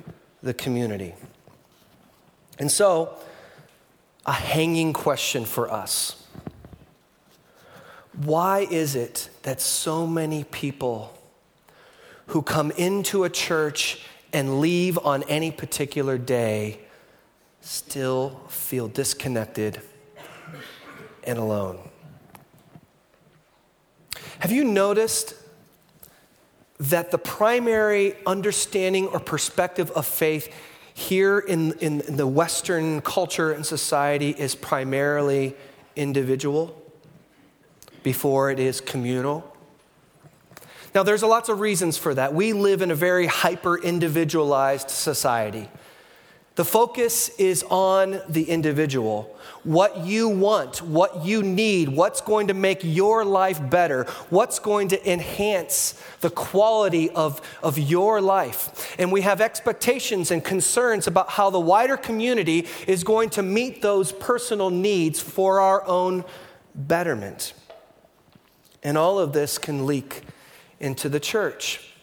the 0.43 0.55
community. 0.55 1.15
And 2.59 2.73
so, 2.73 3.15
a 4.25 4.33
hanging 4.33 4.95
question 4.95 5.45
for 5.45 5.71
us 5.71 6.27
why 8.15 8.61
is 8.71 8.97
it 8.97 9.29
that 9.43 9.61
so 9.61 10.07
many 10.07 10.45
people 10.45 11.13
who 12.29 12.41
come 12.41 12.71
into 12.71 13.25
a 13.25 13.29
church 13.29 14.03
and 14.33 14.59
leave 14.59 14.97
on 15.05 15.23
any 15.25 15.51
particular 15.51 16.17
day 16.17 16.81
still 17.61 18.41
feel 18.49 18.89
disconnected 18.89 19.83
and 21.25 21.39
alone? 21.39 21.79
Have 24.39 24.51
you 24.51 24.65
noticed 24.65 25.35
that 26.79 27.11
the 27.11 27.19
primary 27.19 28.15
understanding 28.27 29.07
or 29.07 29.21
perspective 29.21 29.91
of 29.93 30.07
faith 30.07 30.55
here 30.95 31.39
in, 31.39 31.73
in, 31.79 32.01
in 32.03 32.17
the 32.17 32.27
Western 32.27 33.01
culture 33.01 33.53
and 33.53 33.65
society 33.65 34.31
is 34.31 34.55
primarily 34.55 35.55
individual? 35.95 36.83
before 38.07 38.53
it 38.53 38.61
is 38.61 38.81
communal. 38.81 39.43
Now, 40.95 41.03
there's 41.03 41.25
lots 41.25 41.49
of 41.49 41.59
reasons 41.59 41.99
for 41.99 42.15
that. 42.15 42.33
We 42.33 42.53
live 42.53 42.81
in 42.81 42.93
a 42.93 42.95
very 42.95 43.27
hyper 43.27 43.77
individualized 43.77 44.91
society. 44.91 45.69
The 46.57 46.65
focus 46.65 47.29
is 47.39 47.63
on 47.65 48.23
the 48.31 48.49
individual. 48.49 49.37
What 49.63 50.07
you 50.07 50.31
want, 50.31 50.81
what 50.81 51.27
you 51.27 51.43
need, 51.43 51.91
what's 51.91 52.23
going 52.23 52.47
to 52.49 52.55
make 52.55 52.81
your 52.83 53.27
life 53.27 53.61
better, 53.69 54.05
what's 54.31 54.59
going 54.59 54.89
to 54.89 55.11
enhance 55.11 56.03
the 56.23 56.31
quality 56.31 57.11
of, 57.11 57.43
of 57.63 57.79
your 57.79 58.23
life. 58.23 58.97
And 58.99 59.13
we 59.13 59.21
have 59.21 59.43
expectations 59.43 60.31
and 60.31 60.43
concerns 60.43 61.07
about 61.07 61.29
how 61.29 61.51
the 61.51 61.61
wider 61.61 61.99
community 61.99 62.67
is 62.87 63.05
going 63.05 63.29
to 63.31 63.43
meet 63.43 63.83
those 63.83 64.13
personal 64.13 64.71
needs 64.71 65.21
for 65.21 65.61
our 65.61 65.87
own 65.87 66.25
betterment. 66.75 67.53
And 68.83 68.97
all 68.97 69.19
of 69.19 69.35
this 69.35 69.59
can 69.59 69.85
leak 69.85 70.23
into 70.81 71.11
the 71.11 71.21
church 71.21 71.96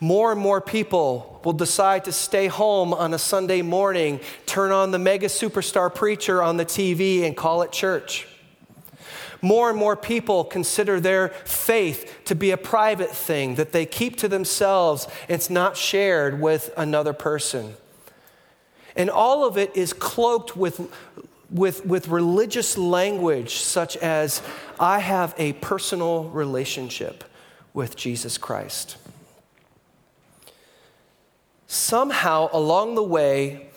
more 0.00 0.32
and 0.32 0.40
more 0.40 0.60
people 0.60 1.40
will 1.44 1.52
decide 1.52 2.04
to 2.04 2.12
stay 2.12 2.46
home 2.46 2.92
on 2.92 3.14
a 3.14 3.18
Sunday 3.18 3.62
morning, 3.62 4.20
turn 4.46 4.72
on 4.72 4.90
the 4.90 4.98
mega 4.98 5.26
superstar 5.26 5.94
preacher 5.94 6.42
on 6.42 6.56
the 6.56 6.64
TV, 6.64 7.22
and 7.22 7.36
call 7.36 7.62
it 7.62 7.72
church. 7.72 8.26
More 9.40 9.68
and 9.68 9.78
more 9.78 9.94
people 9.94 10.44
consider 10.44 11.00
their 11.00 11.28
faith 11.28 12.22
to 12.24 12.34
be 12.34 12.50
a 12.50 12.56
private 12.56 13.10
thing 13.10 13.56
that 13.56 13.72
they 13.72 13.84
keep 13.84 14.16
to 14.18 14.28
themselves. 14.28 15.06
It's 15.28 15.50
not 15.50 15.76
shared 15.76 16.40
with 16.40 16.70
another 16.76 17.12
person. 17.12 17.74
And 18.96 19.10
all 19.10 19.46
of 19.46 19.58
it 19.58 19.76
is 19.76 19.92
cloaked 19.92 20.56
with, 20.56 20.90
with, 21.50 21.84
with 21.84 22.08
religious 22.08 22.78
language, 22.78 23.56
such 23.56 23.98
as, 23.98 24.40
I 24.80 25.00
have 25.00 25.34
a 25.36 25.52
personal 25.54 26.24
relationship 26.30 27.22
with 27.74 27.96
Jesus 27.96 28.38
Christ 28.38 28.96
somehow 31.66 32.48
along 32.52 32.94
the 32.94 33.02
way, 33.02 33.68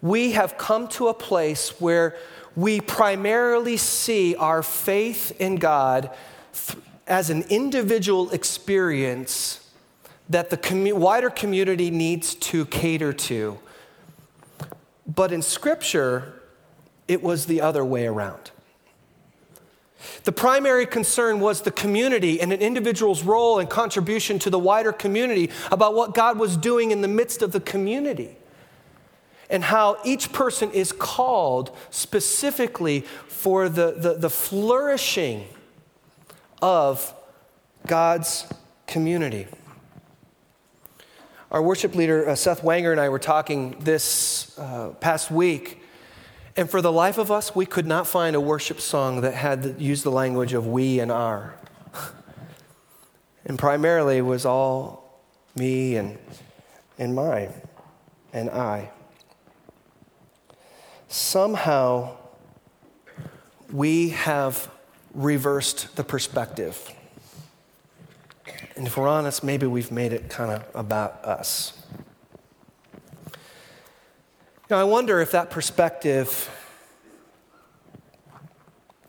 we 0.00 0.32
have 0.32 0.58
come 0.58 0.88
to 0.88 1.08
a 1.08 1.14
place 1.14 1.80
where 1.80 2.16
we 2.54 2.80
primarily 2.80 3.76
see 3.76 4.34
our 4.36 4.62
faith 4.62 5.38
in 5.40 5.56
God 5.56 6.10
as 7.06 7.30
an 7.30 7.42
individual 7.48 8.30
experience 8.30 9.70
that 10.28 10.50
the 10.50 10.92
wider 10.94 11.30
community 11.30 11.90
needs 11.90 12.34
to 12.34 12.66
cater 12.66 13.12
to. 13.12 13.58
But 15.06 15.32
in 15.32 15.40
Scripture, 15.40 16.42
it 17.06 17.22
was 17.22 17.46
the 17.46 17.60
other 17.60 17.84
way 17.84 18.06
around. 18.06 18.50
The 20.24 20.32
primary 20.32 20.86
concern 20.86 21.40
was 21.40 21.62
the 21.62 21.70
community 21.70 22.40
and 22.40 22.52
an 22.52 22.60
individual's 22.60 23.24
role 23.24 23.58
and 23.58 23.68
contribution 23.68 24.38
to 24.40 24.50
the 24.50 24.58
wider 24.58 24.92
community 24.92 25.50
about 25.72 25.94
what 25.94 26.14
God 26.14 26.38
was 26.38 26.56
doing 26.56 26.90
in 26.90 27.00
the 27.00 27.08
midst 27.08 27.42
of 27.42 27.52
the 27.52 27.60
community. 27.60 28.36
And 29.50 29.64
how 29.64 29.98
each 30.04 30.32
person 30.32 30.70
is 30.72 30.92
called 30.92 31.74
specifically 31.90 33.00
for 33.28 33.68
the, 33.68 33.92
the, 33.92 34.14
the 34.14 34.30
flourishing 34.30 35.46
of 36.60 37.14
God's 37.86 38.46
community. 38.86 39.46
Our 41.50 41.62
worship 41.62 41.94
leader, 41.94 42.28
uh, 42.28 42.34
Seth 42.34 42.60
Wanger, 42.60 42.92
and 42.92 43.00
I 43.00 43.08
were 43.08 43.18
talking 43.18 43.74
this 43.80 44.58
uh, 44.58 44.90
past 45.00 45.30
week 45.30 45.77
and 46.58 46.68
for 46.68 46.82
the 46.82 46.90
life 46.90 47.18
of 47.18 47.30
us, 47.30 47.54
we 47.54 47.64
could 47.64 47.86
not 47.86 48.04
find 48.04 48.34
a 48.34 48.40
worship 48.40 48.80
song 48.80 49.20
that 49.20 49.32
had 49.32 49.76
used 49.80 50.02
the 50.02 50.10
language 50.10 50.54
of 50.54 50.66
we 50.66 50.98
and 50.98 51.12
our. 51.12 51.54
and 53.46 53.56
primarily 53.56 54.20
was 54.20 54.44
all 54.44 55.22
me 55.54 55.94
and, 55.94 56.18
and 56.98 57.14
my 57.14 57.50
and 58.32 58.50
I. 58.50 58.90
Somehow 61.06 62.16
we 63.72 64.08
have 64.08 64.68
reversed 65.14 65.94
the 65.94 66.02
perspective. 66.02 66.90
And 68.74 68.88
if 68.88 68.96
we're 68.96 69.06
honest, 69.06 69.44
maybe 69.44 69.68
we've 69.68 69.92
made 69.92 70.12
it 70.12 70.28
kind 70.28 70.50
of 70.50 70.66
about 70.74 71.24
us. 71.24 71.77
Now, 74.70 74.76
I 74.76 74.84
wonder 74.84 75.18
if 75.20 75.30
that 75.30 75.48
perspective 75.48 76.50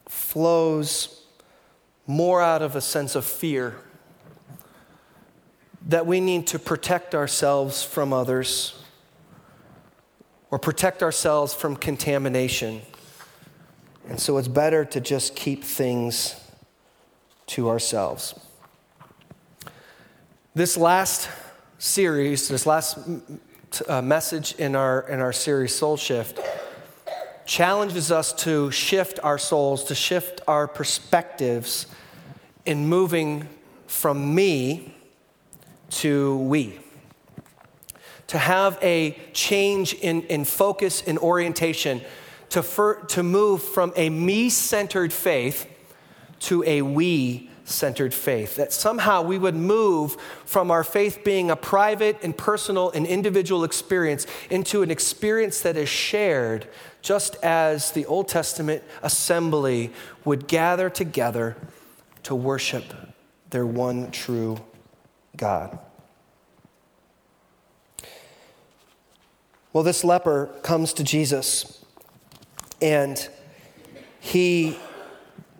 flows 0.07 1.25
more 2.07 2.41
out 2.41 2.61
of 2.61 2.77
a 2.77 2.81
sense 2.81 3.13
of 3.13 3.25
fear 3.25 3.75
that 5.85 6.05
we 6.05 6.21
need 6.21 6.47
to 6.47 6.59
protect 6.59 7.13
ourselves 7.13 7.83
from 7.83 8.13
others 8.13 8.81
or 10.49 10.59
protect 10.59 11.03
ourselves 11.03 11.53
from 11.53 11.75
contamination. 11.75 12.81
And 14.07 14.17
so 14.17 14.37
it's 14.37 14.47
better 14.47 14.85
to 14.85 15.01
just 15.01 15.35
keep 15.35 15.65
things 15.65 16.39
to 17.47 17.67
ourselves. 17.67 18.33
This 20.55 20.77
last 20.77 21.27
series, 21.79 22.47
this 22.47 22.65
last 22.65 22.97
uh, 23.87 24.01
message 24.01 24.53
in 24.55 24.75
our, 24.75 25.01
in 25.09 25.19
our 25.19 25.33
series, 25.33 25.75
Soul 25.75 25.97
Shift, 25.97 26.39
challenges 27.45 28.11
us 28.11 28.31
to 28.33 28.69
shift 28.71 29.19
our 29.23 29.37
souls, 29.37 29.83
to 29.85 29.95
shift 29.95 30.41
our 30.47 30.67
perspectives 30.67 31.87
in 32.65 32.87
moving 32.87 33.47
from 33.87 34.35
me 34.35 34.95
to 35.89 36.37
we. 36.37 36.79
To 38.27 38.37
have 38.37 38.77
a 38.81 39.17
change 39.33 39.93
in, 39.95 40.21
in 40.23 40.45
focus 40.45 41.01
and 41.05 41.17
orientation, 41.17 42.01
to, 42.49 42.61
for, 42.61 42.95
to 43.09 43.23
move 43.23 43.63
from 43.63 43.93
a 43.95 44.09
me 44.09 44.49
centered 44.49 45.11
faith 45.11 45.67
to 46.41 46.63
a 46.65 46.81
we 46.81 47.48
centered 47.69 48.13
faith. 48.13 48.55
That 48.55 48.73
somehow 48.73 49.21
we 49.21 49.37
would 49.37 49.55
move 49.55 50.17
from 50.45 50.71
our 50.71 50.83
faith 50.83 51.21
being 51.23 51.49
a 51.49 51.55
private 51.55 52.17
and 52.23 52.37
personal 52.37 52.91
and 52.91 53.05
individual 53.05 53.63
experience 53.63 54.25
into 54.49 54.81
an 54.81 54.91
experience 54.91 55.61
that 55.61 55.77
is 55.77 55.89
shared, 55.89 56.67
just 57.01 57.35
as 57.43 57.91
the 57.91 58.05
Old 58.05 58.27
Testament 58.27 58.83
assembly 59.01 59.91
would 60.25 60.47
gather 60.47 60.89
together 60.89 61.55
to 62.23 62.35
worship 62.35 62.83
their 63.49 63.65
one 63.65 64.11
true 64.11 64.59
God. 65.35 65.79
Well, 69.71 69.83
this 69.83 70.03
leper 70.03 70.47
comes 70.63 70.93
to 70.93 71.03
Jesus 71.03 71.85
and 72.81 73.29
he 74.19 74.77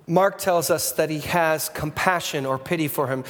Mark 0.10 0.38
tells 0.40 0.70
us 0.70 0.92
that 0.94 1.10
he 1.10 1.20
has 1.20 1.70
compassion 1.70 2.46
or 2.46 2.58
pity 2.58 2.88
for 2.88 3.08
him 3.08 3.24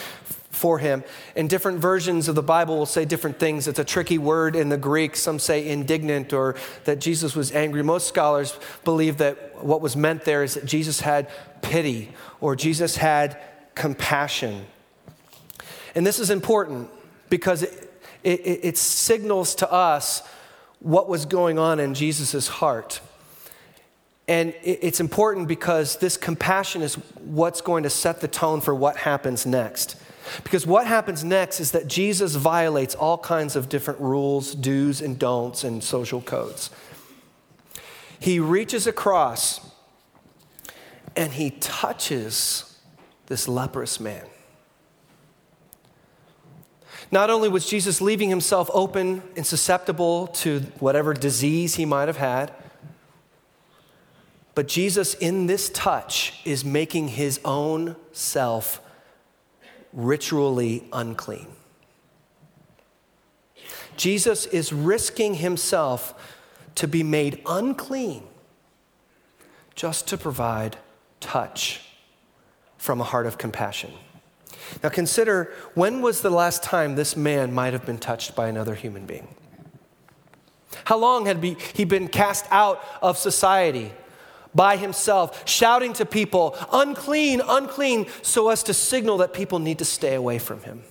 for 0.52 0.80
him. 0.80 1.04
And 1.36 1.50
different 1.50 1.80
versions 1.80 2.28
of 2.28 2.36
the 2.36 2.44
Bible 2.44 2.78
will 2.78 2.86
say 2.86 3.06
different 3.06 3.40
things. 3.40 3.68
It's 3.68 3.80
a 3.80 3.84
tricky 3.84 4.18
word 4.18 4.56
in 4.56 4.70
the 4.70 4.78
Greek. 4.78 5.16
Some 5.16 5.40
say 5.40 5.70
indignant 5.70 6.34
or 6.34 6.56
that 6.86 7.00
Jesus 7.00 7.36
was 7.36 7.52
angry. 7.52 7.84
Most 7.84 8.08
scholars 8.08 8.60
believe 8.84 9.18
that 9.18 9.64
what 9.64 9.80
was 9.80 9.96
meant 9.96 10.26
there 10.26 10.44
is 10.44 10.56
that 10.56 10.66
Jesus 10.66 11.02
had 11.02 11.30
pity 11.62 12.12
or 12.42 12.56
Jesus 12.56 12.98
had 12.98 13.40
compassion. 13.76 14.66
And 15.96 16.06
this 16.06 16.20
is 16.20 16.30
important 16.30 16.90
because 17.30 17.64
it, 17.64 17.92
it, 18.24 18.60
it 18.64 18.78
signals 18.78 19.56
to 19.56 19.72
us 19.72 20.24
what 20.80 21.08
was 21.08 21.26
going 21.26 21.60
on 21.60 21.80
in 21.80 21.94
Jesus' 21.94 22.48
heart. 22.48 23.02
And 24.30 24.54
it's 24.62 25.00
important 25.00 25.48
because 25.48 25.96
this 25.96 26.16
compassion 26.16 26.84
is 26.84 26.94
what's 27.18 27.62
going 27.62 27.82
to 27.82 27.90
set 27.90 28.22
the 28.22 28.28
tone 28.28 28.62
for 28.62 28.76
what 28.76 28.96
happens 28.96 29.44
next. 29.48 29.96
Because 30.44 30.68
what 30.68 30.86
happens 30.86 31.24
next 31.24 31.60
is 31.60 31.72
that 31.72 31.88
Jesus 31.88 32.36
violates 32.36 32.94
all 32.94 33.18
kinds 33.18 33.56
of 33.56 33.70
different 33.70 34.00
rules, 34.00 34.54
do's, 34.54 35.02
and 35.02 35.18
don'ts, 35.18 35.64
and 35.64 35.84
social 35.84 36.22
codes. 36.22 36.70
He 38.20 38.40
reaches 38.40 38.86
across 38.86 39.62
and 41.16 41.34
he 41.34 41.50
touches 41.50 42.80
this 43.26 43.48
leprous 43.48 44.00
man. 44.00 44.28
Not 47.12 47.32
only 47.32 47.50
was 47.50 47.68
Jesus 47.68 48.00
leaving 48.00 48.30
himself 48.30 48.70
open 48.76 49.24
and 49.36 49.44
susceptible 49.44 50.28
to 50.28 50.60
whatever 50.78 51.16
disease 51.16 51.74
he 51.76 51.86
might 51.86 52.08
have 52.08 52.18
had, 52.18 52.54
but 54.60 54.68
Jesus, 54.68 55.14
in 55.14 55.48
this 55.48 55.70
touch, 55.70 56.34
is 56.44 56.66
making 56.66 57.08
his 57.08 57.40
own 57.46 57.96
self 58.12 58.82
ritually 59.94 60.84
unclean. 60.92 61.48
Jesus 63.96 64.46
is 64.48 64.74
risking 64.74 65.36
himself 65.36 66.14
to 66.76 66.90
be 66.90 67.04
made 67.04 67.42
unclean 67.46 68.24
just 69.76 70.10
to 70.10 70.18
provide 70.18 70.76
touch 71.22 71.80
from 72.78 73.00
a 73.00 73.06
heart 73.06 73.28
of 73.28 73.38
compassion. 73.38 73.94
Now 74.84 74.90
consider 74.90 75.54
when 75.74 76.02
was 76.02 76.22
the 76.22 76.32
last 76.32 76.64
time 76.64 76.96
this 76.96 77.16
man 77.16 77.54
might 77.54 77.72
have 77.72 77.86
been 77.86 77.98
touched 77.98 78.36
by 78.36 78.50
another 78.50 78.76
human 78.76 79.06
being? 79.06 79.34
How 80.84 80.98
long 80.98 81.28
had 81.28 81.42
he 81.42 81.86
been 81.86 82.10
cast 82.10 82.46
out 82.52 82.84
of 83.02 83.18
society 83.18 83.94
by 84.54 84.78
himself, 84.78 85.48
shouting 85.48 85.94
to 85.94 86.06
people, 86.06 86.58
unclean, 86.72 87.42
unclean, 87.48 88.08
so 88.22 88.50
as 88.50 88.64
to 88.64 88.74
signal 88.74 89.18
that 89.18 89.34
people 89.34 89.60
need 89.60 89.78
to 89.80 89.86
stay 89.86 90.16
away 90.16 90.40
from 90.40 90.62
him? 90.64 90.84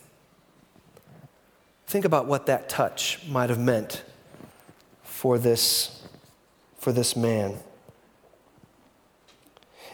Think 1.87 2.05
about 2.05 2.27
what 2.27 2.47
that 2.47 2.69
touch 2.69 3.21
might 3.29 3.51
have 3.51 3.59
meant 3.59 4.05
for 5.03 5.39
this, 5.39 6.07
for 6.77 6.93
this 6.93 7.17
man. 7.17 7.59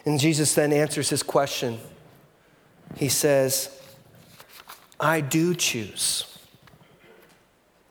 And 0.05 0.19
Jesus 0.19 0.53
then 0.53 0.71
answers 0.71 1.09
his 1.09 1.23
question. 1.23 1.79
He 2.95 3.09
says, 3.09 3.81
I 4.99 5.21
do 5.21 5.55
choose. 5.55 6.35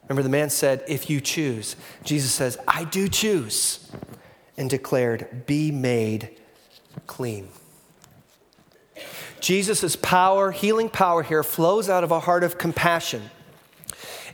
Remember, 0.09 0.23
the 0.23 0.29
man 0.29 0.51
said, 0.51 0.85
If 0.87 1.11
you 1.11 1.21
choose. 1.21 1.77
Jesus 2.05 2.31
says, 2.31 2.59
I 2.69 2.85
do 2.85 3.09
choose, 3.09 3.91
and 4.57 4.71
declared, 4.71 5.47
Be 5.47 5.71
made 5.71 6.31
clean. 7.07 7.49
Jesus' 9.41 9.97
power, 9.97 10.53
healing 10.53 10.89
power 10.89 11.23
here, 11.23 11.43
flows 11.43 11.89
out 11.89 12.05
of 12.05 12.11
a 12.11 12.21
heart 12.21 12.45
of 12.45 12.57
compassion. 12.57 13.31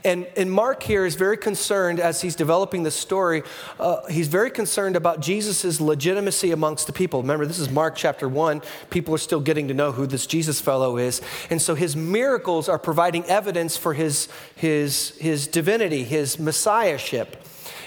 And, 0.03 0.25
and 0.35 0.51
Mark 0.51 0.81
here 0.81 1.05
is 1.05 1.15
very 1.15 1.37
concerned 1.37 1.99
as 1.99 2.21
he's 2.21 2.35
developing 2.35 2.83
the 2.83 2.91
story, 2.91 3.43
uh, 3.79 4.07
he's 4.07 4.27
very 4.27 4.49
concerned 4.49 4.95
about 4.95 5.19
Jesus' 5.19 5.79
legitimacy 5.79 6.51
amongst 6.51 6.87
the 6.87 6.93
people. 6.93 7.21
Remember, 7.21 7.45
this 7.45 7.59
is 7.59 7.69
Mark 7.69 7.95
chapter 7.95 8.27
1. 8.27 8.61
People 8.89 9.13
are 9.13 9.19
still 9.19 9.41
getting 9.41 9.67
to 9.67 9.73
know 9.73 9.91
who 9.91 10.07
this 10.07 10.25
Jesus 10.25 10.59
fellow 10.59 10.97
is. 10.97 11.21
And 11.49 11.61
so 11.61 11.75
his 11.75 11.95
miracles 11.95 12.67
are 12.67 12.79
providing 12.79 13.25
evidence 13.25 13.77
for 13.77 13.93
his, 13.93 14.27
his, 14.55 15.09
his 15.19 15.47
divinity, 15.47 16.03
his 16.03 16.39
messiahship. 16.39 17.40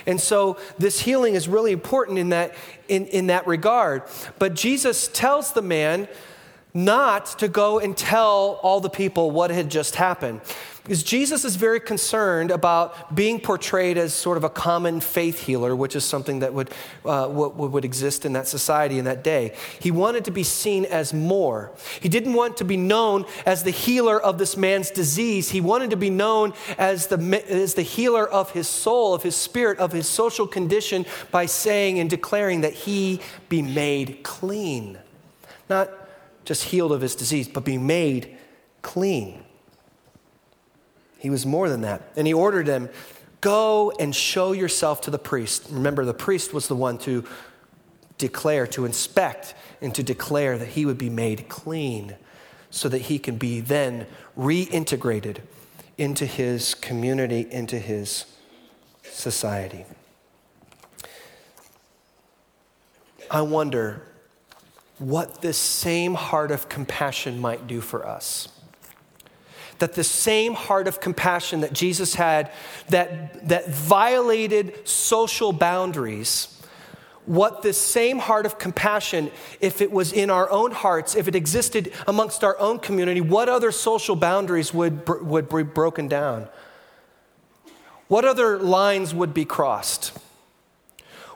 And 0.06 0.20
so 0.20 0.58
this 0.78 1.00
healing 1.00 1.34
is 1.34 1.48
really 1.48 1.72
important 1.72 2.18
in 2.18 2.30
that, 2.30 2.54
in, 2.88 3.06
in 3.06 3.26
that 3.28 3.46
regard. 3.46 4.02
But 4.38 4.54
Jesus 4.54 5.08
tells 5.08 5.52
the 5.52 5.62
man 5.62 6.08
not 6.74 7.26
to 7.38 7.48
go 7.48 7.78
and 7.78 7.96
tell 7.96 8.58
all 8.62 8.80
the 8.80 8.90
people 8.90 9.30
what 9.30 9.50
had 9.50 9.70
just 9.70 9.94
happened. 9.94 10.40
Because 10.84 11.02
Jesus 11.02 11.46
is 11.46 11.56
very 11.56 11.80
concerned 11.80 12.50
about 12.50 13.14
being 13.14 13.40
portrayed 13.40 13.96
as 13.96 14.12
sort 14.12 14.36
of 14.36 14.44
a 14.44 14.50
common 14.50 15.00
faith 15.00 15.40
healer, 15.40 15.74
which 15.74 15.96
is 15.96 16.04
something 16.04 16.40
that 16.40 16.52
would, 16.52 16.70
uh, 17.06 17.26
would, 17.30 17.72
would 17.72 17.86
exist 17.86 18.26
in 18.26 18.34
that 18.34 18.46
society 18.46 18.98
in 18.98 19.06
that 19.06 19.24
day. 19.24 19.56
He 19.80 19.90
wanted 19.90 20.26
to 20.26 20.30
be 20.30 20.42
seen 20.42 20.84
as 20.84 21.14
more. 21.14 21.72
He 22.00 22.10
didn't 22.10 22.34
want 22.34 22.58
to 22.58 22.66
be 22.66 22.76
known 22.76 23.24
as 23.46 23.62
the 23.62 23.70
healer 23.70 24.20
of 24.20 24.36
this 24.36 24.58
man's 24.58 24.90
disease. 24.90 25.48
He 25.48 25.62
wanted 25.62 25.88
to 25.88 25.96
be 25.96 26.10
known 26.10 26.52
as 26.76 27.06
the, 27.06 27.42
as 27.48 27.72
the 27.72 27.80
healer 27.80 28.28
of 28.28 28.50
his 28.50 28.68
soul, 28.68 29.14
of 29.14 29.22
his 29.22 29.36
spirit, 29.36 29.78
of 29.78 29.90
his 29.90 30.06
social 30.06 30.46
condition 30.46 31.06
by 31.30 31.46
saying 31.46 31.98
and 31.98 32.10
declaring 32.10 32.60
that 32.60 32.74
he 32.74 33.22
be 33.48 33.62
made 33.62 34.22
clean. 34.22 34.98
Not 35.70 35.90
just 36.44 36.64
healed 36.64 36.92
of 36.92 37.00
his 37.00 37.16
disease, 37.16 37.48
but 37.48 37.64
be 37.64 37.78
made 37.78 38.36
clean. 38.82 39.44
He 41.24 41.30
was 41.30 41.46
more 41.46 41.70
than 41.70 41.80
that. 41.80 42.02
And 42.16 42.26
he 42.26 42.34
ordered 42.34 42.66
him, 42.66 42.90
Go 43.40 43.94
and 43.98 44.14
show 44.14 44.52
yourself 44.52 45.00
to 45.02 45.10
the 45.10 45.18
priest. 45.18 45.64
Remember, 45.70 46.04
the 46.04 46.12
priest 46.12 46.52
was 46.52 46.68
the 46.68 46.76
one 46.76 46.98
to 46.98 47.24
declare, 48.18 48.66
to 48.66 48.84
inspect, 48.84 49.54
and 49.80 49.94
to 49.94 50.02
declare 50.02 50.58
that 50.58 50.68
he 50.68 50.84
would 50.84 50.98
be 50.98 51.08
made 51.08 51.48
clean 51.48 52.16
so 52.68 52.90
that 52.90 53.00
he 53.00 53.18
can 53.18 53.38
be 53.38 53.60
then 53.60 54.06
reintegrated 54.36 55.38
into 55.96 56.26
his 56.26 56.74
community, 56.74 57.50
into 57.50 57.78
his 57.78 58.26
society. 59.02 59.86
I 63.30 63.40
wonder 63.40 64.02
what 64.98 65.40
this 65.40 65.56
same 65.56 66.16
heart 66.16 66.50
of 66.50 66.68
compassion 66.68 67.40
might 67.40 67.66
do 67.66 67.80
for 67.80 68.06
us 68.06 68.50
that 69.78 69.94
the 69.94 70.04
same 70.04 70.54
heart 70.54 70.88
of 70.88 71.00
compassion 71.00 71.60
that 71.60 71.72
Jesus 71.72 72.14
had 72.14 72.50
that, 72.88 73.48
that 73.48 73.68
violated 73.68 74.86
social 74.86 75.52
boundaries, 75.52 76.62
what 77.26 77.62
this 77.62 77.80
same 77.80 78.18
heart 78.18 78.46
of 78.46 78.58
compassion, 78.58 79.30
if 79.60 79.80
it 79.80 79.90
was 79.90 80.12
in 80.12 80.30
our 80.30 80.50
own 80.50 80.72
hearts, 80.72 81.14
if 81.14 81.26
it 81.26 81.34
existed 81.34 81.92
amongst 82.06 82.44
our 82.44 82.58
own 82.58 82.78
community, 82.78 83.20
what 83.20 83.48
other 83.48 83.72
social 83.72 84.16
boundaries 84.16 84.74
would, 84.74 85.08
would 85.08 85.48
be 85.48 85.62
broken 85.62 86.08
down? 86.08 86.48
What 88.08 88.24
other 88.24 88.58
lines 88.58 89.14
would 89.14 89.32
be 89.32 89.44
crossed? 89.44 90.16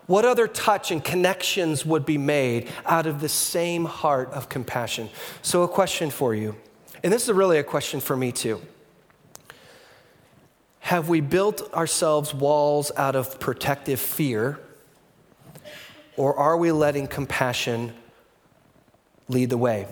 What 0.07 0.25
other 0.25 0.47
touch 0.47 0.91
and 0.91 1.05
connections 1.05 1.85
would 1.85 2.07
be 2.07 2.19
made 2.19 2.69
out 2.87 3.07
of 3.07 3.21
the 3.21 3.29
same 3.29 3.85
heart 3.85 4.31
of 4.31 4.49
compassion? 4.49 5.11
So, 5.43 5.63
a 5.63 5.69
question 5.69 6.11
for 6.11 6.35
you 6.35 6.57
and 7.03 7.13
this 7.13 7.25
is 7.25 7.33
really 7.33 7.59
a 7.59 7.65
question 7.65 8.01
for 8.01 8.17
me 8.17 8.33
too. 8.33 8.61
Have 10.81 11.09
we 11.09 11.21
built 11.21 11.73
ourselves 11.75 12.33
walls 12.33 12.91
out 12.97 13.15
of 13.15 13.39
protective 13.39 14.01
fear, 14.01 14.59
or 16.17 16.35
are 16.37 16.57
we 16.57 16.73
letting 16.73 17.07
compassion 17.07 17.93
lead 19.29 19.51
the 19.51 19.59
way? 19.59 19.87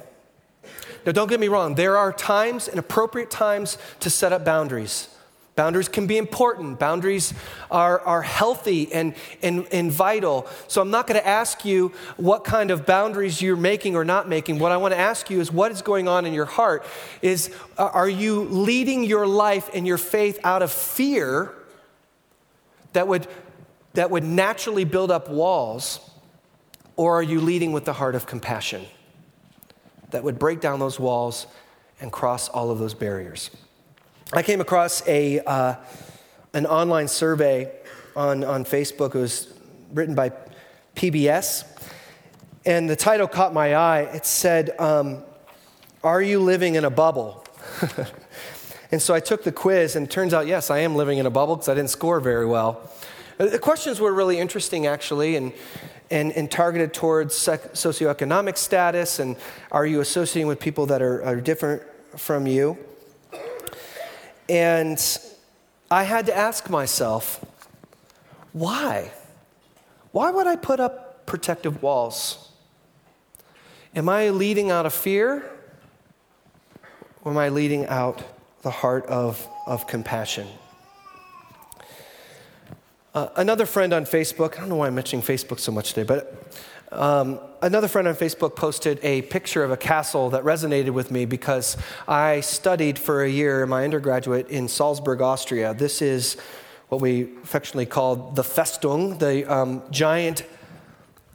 Now, 1.05 1.13
don't 1.13 1.29
get 1.29 1.39
me 1.39 1.49
wrong, 1.49 1.75
there 1.77 1.97
are 1.97 2.13
times 2.13 2.67
and 2.67 2.79
appropriate 2.79 3.31
times 3.31 3.79
to 4.01 4.11
set 4.11 4.33
up 4.33 4.45
boundaries. 4.45 5.09
Boundaries 5.57 5.89
can 5.89 6.07
be 6.07 6.19
important. 6.19 6.79
Boundaries 6.79 7.33
are, 7.71 7.99
are 8.01 8.21
healthy 8.21 8.93
and, 8.93 9.15
and, 9.43 9.67
and 9.73 9.91
vital. 9.91 10.47
So 10.69 10.83
I'm 10.83 10.91
not 10.91 11.07
going 11.07 11.19
to 11.19 11.27
ask 11.27 11.65
you 11.65 11.93
what 12.19 12.45
kind 12.45 12.71
of 12.71 12.85
boundaries 12.85 13.41
you're 13.41 13.57
making 13.57 13.97
or 13.97 14.05
not 14.05 14.29
making. 14.29 14.59
What 14.59 14.71
I 14.71 14.77
want 14.77 14.93
to 14.93 14.99
ask 14.99 15.31
you 15.31 15.41
is 15.41 15.51
what 15.51 15.73
is 15.73 15.81
going 15.81 16.09
on 16.09 16.27
in 16.27 16.35
your 16.35 16.45
heart? 16.45 16.85
Is 17.23 17.51
are 17.79 18.09
you 18.09 18.45
leading 18.45 19.03
your 19.03 19.27
life 19.27 19.71
and 19.73 19.87
your 19.87 19.97
faith 19.97 20.39
out 20.45 20.61
of 20.61 20.71
fear 20.71 21.55
that 22.93 23.09
would, 23.09 23.27
that 23.95 24.11
would 24.11 24.25
naturally 24.25 24.85
build 24.85 25.11
up 25.11 25.31
walls? 25.31 26.01
Or 26.97 27.19
are 27.19 27.23
you 27.23 27.41
leading 27.41 27.73
with 27.73 27.87
the 27.87 27.95
heart 27.95 28.15
of 28.15 28.27
compassion 28.27 28.85
that 30.11 30.23
would 30.23 30.39
break 30.39 30.61
down 30.61 30.81
those 30.81 31.01
walls 31.01 31.47
and 31.99 32.13
cross 32.13 32.51
all 32.51 32.71
of 32.71 32.79
those 32.79 32.93
barriers? 32.93 33.51
I 34.33 34.43
came 34.43 34.61
across 34.61 35.07
a, 35.07 35.39
uh, 35.39 35.77
an 36.53 36.67
online 36.67 37.07
survey 37.07 37.71
on, 38.17 38.43
on 38.43 38.65
Facebook. 38.65 39.15
It 39.15 39.21
was 39.21 39.55
written 39.93 40.17
by 40.17 40.33
PBS, 40.97 41.65
and 42.65 42.91
the 42.91 42.97
title 42.97 43.29
caught 43.29 43.55
my 43.55 43.77
eye. 43.77 44.01
It 44.01 44.27
said, 44.27 44.75
um, 44.81 45.23
Are 46.03 46.21
you 46.21 46.41
living 46.41 46.75
in 46.75 46.85
a 46.85 46.91
bubble? 46.91 47.45
and 48.91 49.01
so 49.01 49.15
I 49.15 49.21
took 49.21 49.45
the 49.45 49.53
quiz, 49.53 49.95
and 49.95 50.09
it 50.09 50.11
turns 50.11 50.35
out, 50.35 50.49
yes, 50.49 50.73
I 50.73 50.79
am 50.79 50.97
living 50.97 51.19
in 51.19 51.27
a 51.27 51.31
bubble 51.31 51.55
because 51.55 51.69
I 51.69 51.75
didn't 51.75 51.91
score 51.91 52.19
very 52.19 52.47
well. 52.47 52.91
Uh, 53.39 53.47
the 53.47 53.61
questions 53.61 54.01
were 54.01 54.13
really 54.13 54.41
interesting, 54.41 54.89
actually, 54.89 55.37
and, 55.37 55.53
and, 56.11 56.33
and 56.33 56.51
targeted 56.51 56.93
towards 56.93 57.37
sec- 57.37 57.75
socioeconomic 57.75 58.59
status, 58.59 59.21
and 59.21 59.37
are 59.71 59.87
you 59.87 60.01
associating 60.01 60.49
with 60.49 60.59
people 60.59 60.87
that 60.87 61.01
are, 61.01 61.23
are 61.23 61.41
different 61.41 61.83
from 62.17 62.49
you? 62.49 62.77
And 64.49 64.99
I 65.91 66.05
had 66.05 66.27
to 66.27 66.37
ask 66.37 66.71
myself, 66.71 67.45
why? 68.53 69.13
Why 70.13 70.31
would 70.31 70.47
I 70.47 70.57
put 70.57 70.81
up 70.81 71.27
protective 71.27 71.83
walls? 71.83 72.51
Am 73.95 74.09
I 74.09 74.31
leading 74.31 74.71
out 74.71 74.87
of 74.87 74.95
fear? 74.95 75.45
Or 77.23 77.33
am 77.33 77.39
I 77.39 77.49
leading 77.49 77.87
out 77.87 78.23
the 78.63 78.71
heart 78.71 79.07
of, 79.07 79.49
of 79.67 79.87
compassion? 79.87 80.47
Uh, 83.15 83.29
another 83.37 83.65
friend 83.65 83.93
on 83.93 84.05
Facebook, 84.05 84.57
I 84.57 84.61
don't 84.61 84.69
know 84.69 84.77
why 84.77 84.89
I'm 84.89 84.95
mentioning 84.95 85.25
Facebook 85.25 85.59
so 85.59 85.73
much 85.73 85.95
today, 85.95 86.03
but 86.03 86.55
um, 86.93 87.41
another 87.63 87.89
friend 87.89 88.07
on 88.07 88.15
Facebook 88.15 88.55
posted 88.55 89.01
a 89.03 89.23
picture 89.23 89.65
of 89.65 89.71
a 89.71 89.77
castle 89.77 90.31
that 90.31 90.45
resonated 90.45 90.91
with 90.91 91.11
me 91.11 91.25
because 91.25 91.77
I 92.07 92.41
studied 92.41 92.99
for 92.99 93.23
a 93.23 93.29
year 93.29 93.63
in 93.63 93.69
my 93.69 93.85
undergraduate 93.85 94.49
in 94.49 94.69
Salzburg, 94.69 95.21
Austria. 95.21 95.75
This 95.75 96.01
is 96.01 96.37
what 96.89 97.01
we 97.01 97.23
affectionately 97.43 97.87
call 97.87 98.31
the 98.33 98.43
Festung, 98.43 99.19
the 99.19 99.53
um, 99.53 99.83
giant 99.91 100.45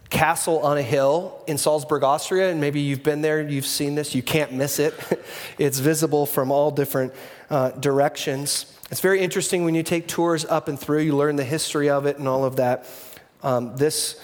castle 0.10 0.60
on 0.60 0.78
a 0.78 0.82
hill 0.82 1.44
in 1.48 1.58
Salzburg, 1.58 2.04
Austria. 2.04 2.52
And 2.52 2.62
maybe 2.62 2.80
you've 2.80 3.04
been 3.04 3.22
there, 3.22 3.42
you've 3.42 3.66
seen 3.66 3.96
this, 3.96 4.16
you 4.16 4.22
can't 4.22 4.54
miss 4.54 4.80
it. 4.80 4.94
it's 5.58 5.80
visible 5.80 6.26
from 6.26 6.52
all 6.52 6.72
different 6.72 7.14
uh, 7.50 7.72
directions. 7.72 8.78
It's 8.92 9.02
very 9.02 9.22
interesting 9.22 9.64
when 9.66 9.76
you 9.76 9.84
take 9.84 10.08
tours 10.08 10.46
up 10.46 10.68
and 10.68 10.80
through, 10.80 11.00
you 11.00 11.16
learn 11.16 11.36
the 11.38 11.44
history 11.44 11.90
of 11.90 12.06
it 12.06 12.18
and 12.20 12.28
all 12.28 12.46
of 12.46 12.58
that. 12.58 12.86
Um, 13.44 13.76
this 13.76 14.22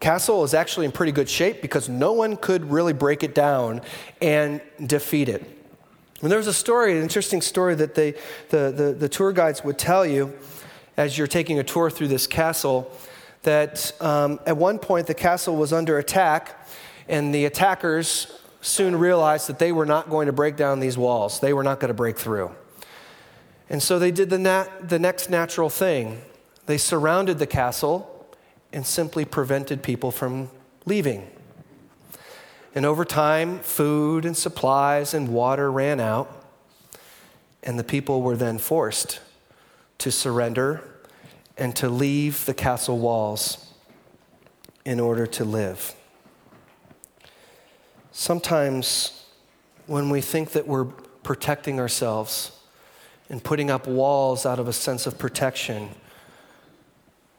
castle 0.00 0.44
is 0.44 0.54
actually 0.54 0.86
in 0.86 0.92
pretty 0.92 1.12
good 1.12 1.28
shape 1.28 1.62
because 1.62 1.88
no 1.88 2.12
one 2.12 2.36
could 2.36 2.70
really 2.70 2.92
break 2.92 3.22
it 3.22 3.34
down 3.34 3.80
and 4.20 4.60
defeat 4.84 5.28
it. 5.28 5.42
And 6.20 6.30
there 6.30 6.38
was 6.38 6.46
a 6.46 6.54
story, 6.54 6.92
an 6.92 7.02
interesting 7.02 7.40
story 7.40 7.74
that 7.74 7.94
they, 7.94 8.12
the, 8.48 8.72
the, 8.74 8.96
the 8.98 9.08
tour 9.08 9.32
guides 9.32 9.64
would 9.64 9.78
tell 9.78 10.06
you. 10.06 10.32
as 10.96 11.18
you're 11.18 11.26
taking 11.26 11.58
a 11.58 11.64
tour 11.64 11.90
through 11.90 12.08
this 12.08 12.26
castle 12.26 12.90
that 13.42 13.92
um, 14.00 14.40
at 14.46 14.56
one 14.56 14.78
point 14.78 15.06
the 15.06 15.14
castle 15.14 15.56
was 15.56 15.72
under 15.72 15.98
attack, 15.98 16.66
and 17.08 17.34
the 17.34 17.44
attackers 17.44 18.40
soon 18.62 18.96
realized 18.96 19.48
that 19.48 19.58
they 19.58 19.72
were 19.72 19.84
not 19.84 20.08
going 20.08 20.26
to 20.26 20.32
break 20.32 20.56
down 20.56 20.80
these 20.80 20.96
walls, 20.96 21.40
they 21.40 21.52
were 21.52 21.62
not 21.62 21.80
going 21.80 21.88
to 21.88 21.94
break 21.94 22.18
through. 22.18 22.50
And 23.68 23.82
so 23.82 23.98
they 23.98 24.10
did 24.10 24.30
the, 24.30 24.38
nat- 24.38 24.88
the 24.88 24.98
next 24.98 25.30
natural 25.30 25.70
thing 25.70 26.22
they 26.66 26.78
surrounded 26.78 27.38
the 27.38 27.46
castle 27.46 28.10
and 28.74 28.84
simply 28.84 29.24
prevented 29.24 29.84
people 29.84 30.10
from 30.10 30.50
leaving. 30.84 31.30
And 32.74 32.84
over 32.84 33.04
time, 33.04 33.60
food 33.60 34.24
and 34.24 34.36
supplies 34.36 35.14
and 35.14 35.28
water 35.28 35.70
ran 35.70 36.00
out, 36.00 36.44
and 37.62 37.78
the 37.78 37.84
people 37.84 38.20
were 38.20 38.34
then 38.34 38.58
forced 38.58 39.20
to 39.98 40.10
surrender 40.10 40.82
and 41.56 41.76
to 41.76 41.88
leave 41.88 42.46
the 42.46 42.52
castle 42.52 42.98
walls 42.98 43.72
in 44.84 44.98
order 44.98 45.24
to 45.24 45.44
live. 45.44 45.94
Sometimes, 48.10 49.24
when 49.86 50.10
we 50.10 50.20
think 50.20 50.50
that 50.50 50.66
we're 50.66 50.86
protecting 51.22 51.78
ourselves 51.78 52.60
and 53.30 53.42
putting 53.42 53.70
up 53.70 53.86
walls 53.86 54.44
out 54.44 54.58
of 54.58 54.66
a 54.66 54.72
sense 54.72 55.06
of 55.06 55.16
protection, 55.16 55.90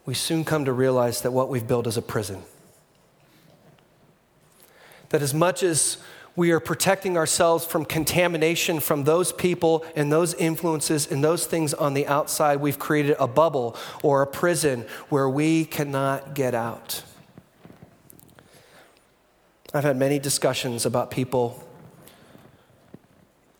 we 0.05 0.13
soon 0.13 0.45
come 0.45 0.65
to 0.65 0.73
realize 0.73 1.21
that 1.21 1.31
what 1.31 1.49
we've 1.49 1.67
built 1.67 1.87
is 1.87 1.97
a 1.97 2.01
prison. 2.01 2.43
That 5.09 5.21
as 5.21 5.33
much 5.33 5.63
as 5.63 5.97
we 6.35 6.51
are 6.51 6.59
protecting 6.59 7.17
ourselves 7.17 7.65
from 7.65 7.85
contamination 7.85 8.79
from 8.79 9.05
those 9.05 9.31
people 9.31 9.85
and 9.95 10.11
those 10.11 10.33
influences 10.33 11.09
and 11.09 11.23
those 11.23 11.45
things 11.45 11.73
on 11.73 11.93
the 11.93 12.05
outside. 12.07 12.59
We've 12.59 12.77
created 12.77 13.15
a 13.19 13.27
bubble 13.27 13.77
or 14.03 14.21
a 14.21 14.27
prison 14.27 14.85
where 15.09 15.29
we 15.29 15.65
cannot 15.65 16.35
get 16.35 16.53
out. 16.53 17.03
I've 19.73 19.83
had 19.83 19.97
many 19.97 20.19
discussions 20.19 20.85
about 20.85 21.09
people 21.09 21.63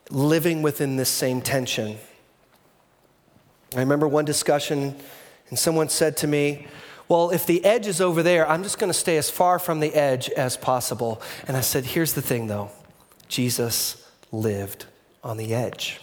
living 0.10 0.62
within 0.62 0.98
this 0.98 1.10
same 1.10 1.41
tension. 1.41 1.98
I 3.76 3.80
remember 3.80 4.08
one 4.08 4.26
discussion, 4.26 4.96
and 5.50 5.60
someone 5.60 5.89
said 5.89 6.18
to 6.18 6.28
me, 6.28 6.68
well, 7.08 7.30
if 7.30 7.46
the 7.46 7.64
edge 7.64 7.86
is 7.86 8.02
over 8.02 8.24
there, 8.24 8.48
I'm 8.50 8.64
just 8.64 8.80
going 8.80 8.91
to 8.91 8.98
stay 8.98 9.18
as 9.18 9.30
far 9.30 9.60
from 9.60 9.80
the 9.80 9.93
edge 9.93 10.30
as 10.30 10.58
possible. 10.58 11.22
And 11.48 11.56
I 11.56 11.62
said, 11.62 11.86
Here's 11.86 12.14
the 12.14 12.22
thing 12.22 12.48
though 12.48 12.72
Jesus 13.28 14.10
lived 14.32 14.86
on 15.24 15.38
the 15.38 15.54
edge. 15.54 16.00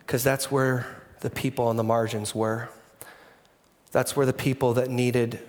Because 0.00 0.22
that's 0.22 0.50
where 0.50 0.86
the 1.20 1.30
people 1.30 1.66
on 1.66 1.76
the 1.76 1.82
margins 1.82 2.34
were. 2.34 2.68
That's 3.90 4.14
where 4.14 4.26
the 4.26 4.32
people 4.32 4.74
that 4.74 4.90
needed 4.90 5.40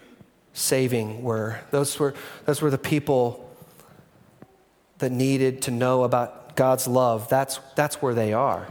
saving 0.54 1.22
were. 1.22 1.62
Those 1.72 1.98
were, 2.00 2.14
those 2.46 2.62
were 2.62 2.72
the 2.72 2.78
people 2.78 3.50
that 4.98 5.12
needed 5.12 5.62
to 5.64 5.72
know 5.72 6.04
about 6.04 6.56
God's 6.56 6.88
love. 6.88 7.30
That's, 7.30 7.60
that's 7.76 8.02
where 8.02 8.14
they 8.14 8.34
are. 8.34 8.68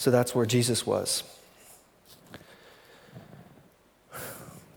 So 0.00 0.10
that's 0.10 0.34
where 0.34 0.46
Jesus 0.46 0.86
was. 0.86 1.24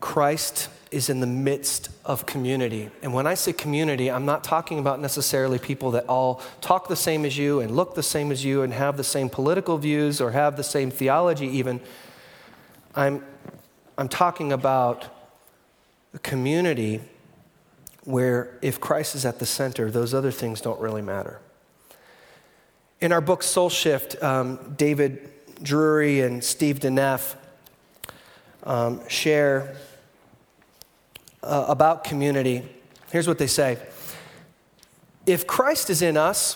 Christ 0.02 0.68
is 0.92 1.08
in 1.08 1.22
the 1.22 1.26
midst 1.28 1.88
of 2.04 2.26
community. 2.26 2.90
And 3.02 3.14
when 3.14 3.26
I 3.26 3.36
say 3.36 3.54
community, 3.54 4.12
I'm 4.12 4.26
not 4.26 4.44
talking 4.44 4.80
about 4.80 5.00
necessarily 5.00 5.60
people 5.60 5.92
that 5.92 6.10
all 6.10 6.42
talk 6.60 6.90
the 6.90 6.98
same 6.98 7.24
as 7.24 7.38
you 7.38 7.62
and 7.62 7.74
look 7.74 7.96
the 7.96 8.04
same 8.04 8.34
as 8.34 8.44
you 8.44 8.64
and 8.64 8.74
have 8.74 8.98
the 8.98 9.04
same 9.06 9.30
political 9.30 9.78
views 9.78 10.20
or 10.20 10.32
have 10.32 10.58
the 10.58 10.64
same 10.64 10.92
theology, 10.92 11.48
even. 11.48 11.80
I'm, 12.94 13.24
I'm 13.98 14.10
talking 14.10 14.52
about 14.52 15.06
a 16.14 16.20
community 16.20 17.00
where 18.04 18.60
if 18.62 18.82
Christ 18.82 19.16
is 19.16 19.26
at 19.26 19.40
the 19.40 19.46
center, 19.46 19.90
those 19.90 20.14
other 20.14 20.32
things 20.32 20.60
don't 20.60 20.82
really 20.82 21.02
matter. 21.02 21.40
In 23.04 23.12
our 23.12 23.20
book 23.20 23.44
Soul 23.44 23.70
Shift, 23.70 24.24
um, 24.24 24.76
David 24.78 25.30
Drury 25.62 26.22
and 26.22 26.42
Steve 26.42 26.80
Deneff 26.80 27.36
um, 28.64 29.06
share 29.10 29.76
uh, 31.44 31.66
about 31.68 32.06
community. 32.06 32.64
Here's 33.12 33.28
what 33.28 33.40
they 33.40 33.48
say 33.48 33.78
If 35.26 35.46
Christ 35.46 35.90
is 35.90 36.02
in 36.02 36.16
us 36.16 36.56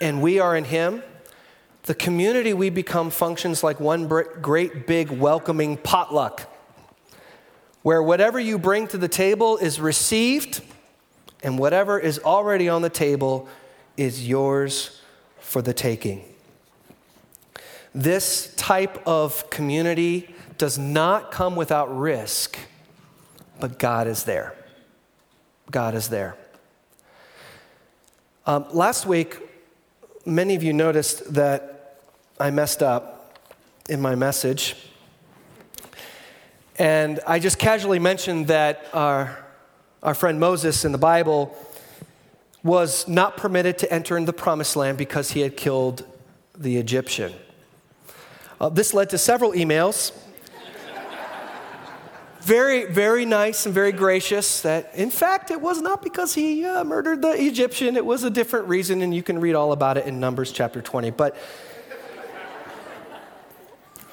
and 0.00 0.22
we 0.22 0.38
are 0.40 0.56
in 0.56 0.64
him, 0.64 1.02
the 1.82 1.94
community 1.94 2.54
we 2.54 2.70
become 2.70 3.10
functions 3.10 3.62
like 3.62 3.80
one 3.80 4.08
great 4.40 4.86
big 4.86 5.10
welcoming 5.10 5.76
potluck, 5.76 6.50
where 7.82 8.02
whatever 8.02 8.40
you 8.40 8.58
bring 8.58 8.86
to 8.86 8.96
the 8.96 9.06
table 9.06 9.58
is 9.58 9.80
received, 9.80 10.62
and 11.42 11.58
whatever 11.58 11.98
is 11.98 12.18
already 12.20 12.70
on 12.70 12.80
the 12.80 12.88
table 12.88 13.50
is 13.98 14.26
yours 14.26 15.00
for 15.40 15.60
the 15.60 15.74
taking. 15.74 16.24
This 17.94 18.54
type 18.56 19.02
of 19.06 19.50
community 19.50 20.34
does 20.56 20.78
not 20.78 21.30
come 21.30 21.56
without 21.56 21.96
risk 21.96 22.58
but 23.60 23.78
God 23.78 24.06
is 24.06 24.24
there. 24.24 24.54
God 25.70 25.94
is 25.94 26.08
there. 26.08 26.36
Um, 28.46 28.66
last 28.70 29.06
week, 29.06 29.36
many 30.24 30.54
of 30.54 30.62
you 30.62 30.72
noticed 30.72 31.34
that 31.34 32.00
I 32.40 32.50
messed 32.50 32.82
up 32.82 33.36
in 33.88 34.00
my 34.00 34.14
message. 34.14 34.76
And 36.78 37.20
I 37.26 37.38
just 37.38 37.58
casually 37.58 37.98
mentioned 37.98 38.46
that 38.46 38.86
our, 38.92 39.44
our 40.02 40.14
friend 40.14 40.38
Moses 40.38 40.84
in 40.84 40.92
the 40.92 40.98
Bible 40.98 41.56
was 42.62 43.06
not 43.08 43.36
permitted 43.36 43.78
to 43.78 43.92
enter 43.92 44.16
in 44.16 44.24
the 44.24 44.32
promised 44.32 44.76
land 44.76 44.98
because 44.98 45.30
he 45.32 45.40
had 45.40 45.56
killed 45.56 46.04
the 46.56 46.76
Egyptian. 46.76 47.32
Uh, 48.60 48.68
this 48.68 48.92
led 48.92 49.10
to 49.10 49.18
several 49.18 49.52
emails 49.52 50.12
very, 52.48 52.86
very 52.86 53.26
nice 53.26 53.66
and 53.66 53.74
very 53.74 53.92
gracious 53.92 54.62
that, 54.62 54.90
in 54.94 55.10
fact, 55.10 55.50
it 55.50 55.60
was 55.60 55.82
not 55.82 56.02
because 56.02 56.34
he 56.34 56.64
uh, 56.64 56.82
murdered 56.82 57.20
the 57.20 57.32
Egyptian. 57.32 57.94
It 57.94 58.06
was 58.06 58.24
a 58.24 58.30
different 58.30 58.68
reason, 58.68 59.02
and 59.02 59.14
you 59.14 59.22
can 59.22 59.38
read 59.38 59.54
all 59.54 59.72
about 59.72 59.98
it 59.98 60.06
in 60.06 60.18
Numbers 60.18 60.50
chapter 60.50 60.80
20. 60.80 61.10
But 61.10 61.36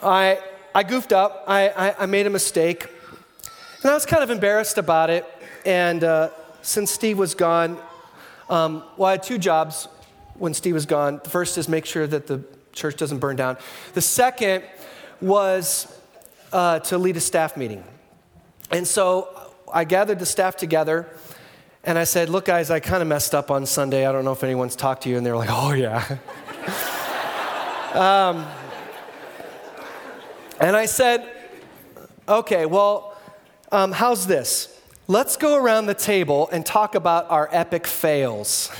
I, 0.03 0.39
I 0.73 0.83
goofed 0.83 1.13
up, 1.13 1.45
I, 1.47 1.69
I, 1.69 2.03
I, 2.03 2.05
made 2.07 2.27
a 2.27 2.29
mistake, 2.29 2.89
and 3.81 3.91
I 3.91 3.93
was 3.93 4.05
kind 4.05 4.21
of 4.21 4.29
embarrassed 4.29 4.77
about 4.77 5.09
it. 5.09 5.25
And 5.65 6.03
uh, 6.03 6.29
since 6.61 6.91
Steve 6.91 7.17
was 7.17 7.35
gone, 7.35 7.79
um, 8.49 8.83
well, 8.97 9.09
I 9.09 9.11
had 9.11 9.23
two 9.23 9.37
jobs 9.37 9.87
when 10.35 10.53
Steve 10.53 10.73
was 10.73 10.85
gone. 10.85 11.19
The 11.23 11.29
first 11.29 11.57
is 11.57 11.67
make 11.67 11.85
sure 11.85 12.05
that 12.07 12.27
the 12.27 12.43
church 12.73 12.97
doesn't 12.97 13.19
burn 13.19 13.35
down, 13.35 13.57
the 13.93 14.01
second 14.01 14.63
was 15.21 15.87
uh, 16.51 16.79
to 16.79 16.97
lead 16.97 17.17
a 17.17 17.21
staff 17.21 17.57
meeting. 17.57 17.83
And 18.71 18.87
so 18.87 19.29
I 19.73 19.83
gathered 19.83 20.19
the 20.19 20.25
staff 20.25 20.55
together 20.57 21.07
and 21.83 21.97
I 21.97 22.03
said, 22.03 22.29
Look, 22.29 22.45
guys, 22.45 22.71
I 22.71 22.79
kind 22.79 23.01
of 23.01 23.07
messed 23.07 23.35
up 23.35 23.51
on 23.51 23.65
Sunday. 23.65 24.05
I 24.05 24.11
don't 24.11 24.25
know 24.25 24.31
if 24.31 24.43
anyone's 24.43 24.75
talked 24.75 25.03
to 25.03 25.09
you. 25.09 25.17
And 25.17 25.25
they 25.25 25.31
were 25.31 25.37
like, 25.37 25.49
Oh, 25.51 25.71
yeah. 25.73 26.17
um, 27.93 28.45
and 30.59 30.75
I 30.75 30.85
said, 30.85 31.29
Okay, 32.27 32.65
well, 32.65 33.15
um, 33.71 33.91
how's 33.91 34.25
this? 34.25 34.74
Let's 35.07 35.37
go 35.37 35.55
around 35.55 35.85
the 35.85 35.93
table 35.93 36.49
and 36.51 36.65
talk 36.65 36.95
about 36.95 37.29
our 37.29 37.47
epic 37.51 37.85
fails. 37.85 38.71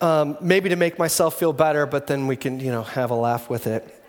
Um, 0.00 0.38
maybe 0.40 0.68
to 0.68 0.76
make 0.76 0.96
myself 0.96 1.36
feel 1.36 1.52
better, 1.52 1.86
but 1.86 2.06
then 2.06 2.28
we 2.28 2.36
can, 2.36 2.60
you 2.60 2.70
know, 2.70 2.84
have 2.84 3.10
a 3.10 3.16
laugh 3.16 3.50
with 3.50 3.66
it. 3.66 4.00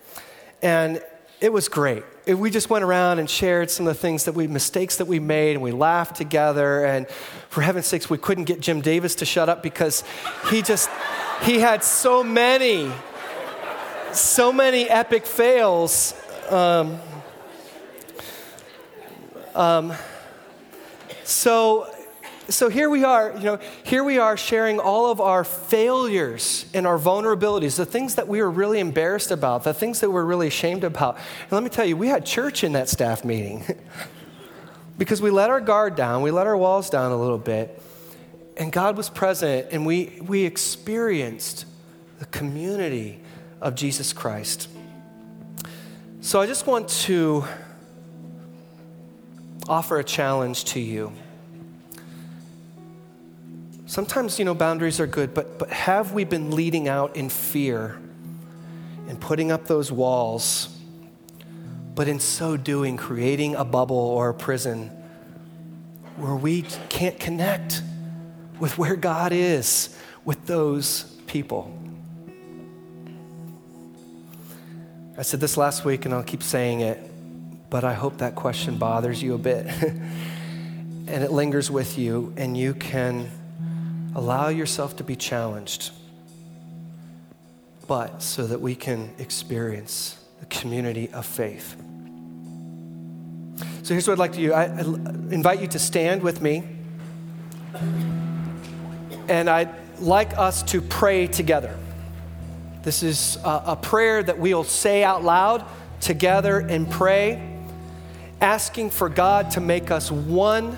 And 0.61 1.01
it 1.39 1.51
was 1.51 1.67
great. 1.67 2.03
It, 2.27 2.35
we 2.35 2.51
just 2.51 2.69
went 2.69 2.83
around 2.83 3.17
and 3.17 3.27
shared 3.27 3.71
some 3.71 3.87
of 3.87 3.95
the 3.95 3.99
things 3.99 4.25
that 4.25 4.35
we, 4.35 4.45
mistakes 4.45 4.97
that 4.97 5.05
we 5.05 5.19
made, 5.19 5.53
and 5.53 5.63
we 5.63 5.71
laughed 5.71 6.15
together. 6.15 6.85
And 6.85 7.09
for 7.49 7.61
heaven's 7.61 7.87
sakes, 7.87 8.07
we 8.07 8.19
couldn't 8.19 8.43
get 8.43 8.59
Jim 8.59 8.81
Davis 8.81 9.15
to 9.15 9.25
shut 9.25 9.49
up 9.49 9.63
because 9.63 10.03
he 10.51 10.61
just, 10.61 10.91
he 11.41 11.57
had 11.57 11.83
so 11.83 12.23
many, 12.23 12.91
so 14.13 14.53
many 14.53 14.87
epic 14.87 15.25
fails. 15.25 16.13
Um, 16.51 16.99
um, 19.55 19.93
so 21.23 21.87
so 22.49 22.69
here 22.69 22.89
we 22.89 23.03
are, 23.03 23.33
you 23.37 23.43
know, 23.43 23.59
here 23.83 24.03
we 24.03 24.17
are 24.17 24.35
sharing 24.35 24.79
all 24.79 25.09
of 25.09 25.21
our 25.21 25.43
failures 25.43 26.65
and 26.73 26.85
our 26.85 26.97
vulnerabilities, 26.97 27.77
the 27.77 27.85
things 27.85 28.15
that 28.15 28.27
we 28.27 28.41
were 28.41 28.51
really 28.51 28.79
embarrassed 28.79 29.31
about, 29.31 29.63
the 29.63 29.73
things 29.73 30.01
that 30.01 30.09
we're 30.09 30.25
really 30.25 30.47
ashamed 30.47 30.83
about. 30.83 31.15
And 31.15 31.51
let 31.51 31.63
me 31.63 31.69
tell 31.69 31.85
you, 31.85 31.95
we 31.95 32.07
had 32.07 32.25
church 32.25 32.63
in 32.63 32.73
that 32.73 32.89
staff 32.89 33.23
meeting 33.23 33.63
because 34.97 35.21
we 35.21 35.29
let 35.29 35.49
our 35.49 35.61
guard 35.61 35.95
down, 35.95 36.23
we 36.23 36.31
let 36.31 36.45
our 36.45 36.57
walls 36.57 36.89
down 36.89 37.11
a 37.11 37.17
little 37.17 37.37
bit, 37.37 37.81
and 38.57 38.71
God 38.71 38.97
was 38.97 39.09
present, 39.09 39.67
and 39.71 39.85
we, 39.85 40.19
we 40.21 40.43
experienced 40.43 41.65
the 42.19 42.25
community 42.25 43.21
of 43.61 43.75
Jesus 43.75 44.11
Christ. 44.13 44.67
So 46.19 46.41
I 46.41 46.47
just 46.47 46.67
want 46.67 46.89
to 46.89 47.45
offer 49.71 49.99
a 49.99 50.03
challenge 50.03 50.65
to 50.65 50.81
you. 50.81 51.13
Sometimes, 53.85 54.37
you 54.37 54.43
know, 54.43 54.53
boundaries 54.53 54.99
are 54.99 55.07
good, 55.07 55.33
but, 55.33 55.57
but 55.57 55.69
have 55.69 56.11
we 56.11 56.25
been 56.25 56.51
leading 56.51 56.89
out 56.89 57.15
in 57.15 57.29
fear 57.29 57.97
and 59.07 59.19
putting 59.19 59.49
up 59.49 59.67
those 59.67 59.89
walls, 59.89 60.77
but 61.95 62.09
in 62.09 62.19
so 62.19 62.57
doing, 62.57 62.97
creating 62.97 63.55
a 63.55 63.63
bubble 63.63 63.95
or 63.95 64.27
a 64.27 64.33
prison 64.33 64.89
where 66.17 66.35
we 66.35 66.63
can't 66.89 67.17
connect 67.17 67.81
with 68.59 68.77
where 68.77 68.97
God 68.97 69.31
is 69.31 69.97
with 70.25 70.45
those 70.47 71.03
people? 71.27 71.73
I 75.17 75.21
said 75.21 75.39
this 75.39 75.55
last 75.55 75.85
week, 75.85 76.03
and 76.03 76.13
I'll 76.13 76.23
keep 76.23 76.43
saying 76.43 76.81
it, 76.81 77.10
but 77.71 77.85
I 77.85 77.93
hope 77.93 78.17
that 78.17 78.35
question 78.35 78.77
bothers 78.77 79.23
you 79.23 79.33
a 79.33 79.37
bit 79.39 79.65
and 81.07 81.23
it 81.23 81.31
lingers 81.31 81.71
with 81.71 81.97
you, 81.97 82.33
and 82.37 82.55
you 82.55 82.73
can 82.73 83.31
allow 84.13 84.49
yourself 84.49 84.97
to 84.97 85.03
be 85.03 85.15
challenged, 85.15 85.91
but 87.87 88.21
so 88.21 88.45
that 88.45 88.61
we 88.61 88.75
can 88.75 89.09
experience 89.19 90.23
the 90.41 90.45
community 90.47 91.09
of 91.11 91.25
faith. 91.25 91.75
So 93.83 93.93
here's 93.93 94.07
what 94.07 94.13
I'd 94.13 94.19
like 94.19 94.33
to 94.33 94.39
do 94.39 94.53
I, 94.53 94.65
invite 94.65 95.61
you 95.61 95.67
to 95.67 95.79
stand 95.79 96.21
with 96.21 96.41
me, 96.41 96.63
and 99.27 99.49
I'd 99.49 99.73
like 99.99 100.37
us 100.37 100.61
to 100.63 100.81
pray 100.81 101.25
together. 101.25 101.77
This 102.83 103.01
is 103.01 103.37
a 103.43 103.77
prayer 103.77 104.21
that 104.23 104.37
we'll 104.39 104.65
say 104.65 105.03
out 105.03 105.23
loud 105.23 105.65
together 106.01 106.59
and 106.59 106.89
pray, 106.89 107.50
asking 108.41 108.89
for 108.89 109.07
God 109.07 109.51
to 109.51 109.61
make 109.61 109.91
us 109.91 110.11
one 110.11 110.77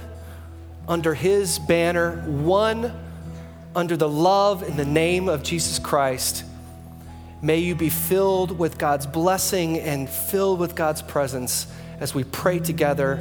under 0.88 1.14
His 1.14 1.58
banner, 1.60 2.18
one 2.28 2.94
under 3.76 3.98
the 3.98 4.10
love 4.10 4.62
and 4.62 4.78
the 4.78 4.86
name 4.86 5.30
of 5.30 5.42
Jesus 5.42 5.80
Christ. 5.80 6.44
May 7.42 7.60
you 7.60 7.76
be 7.76 7.90
filled 7.90 8.58
with 8.58 8.78
God's 8.78 9.06
blessing 9.06 9.80
and 9.80 10.10
filled 10.10 10.60
with 10.60 10.76
God's 10.76 11.02
presence 11.02 11.68
as 12.00 12.14
we 12.14 12.24
pray 12.24 12.60
together, 12.60 13.20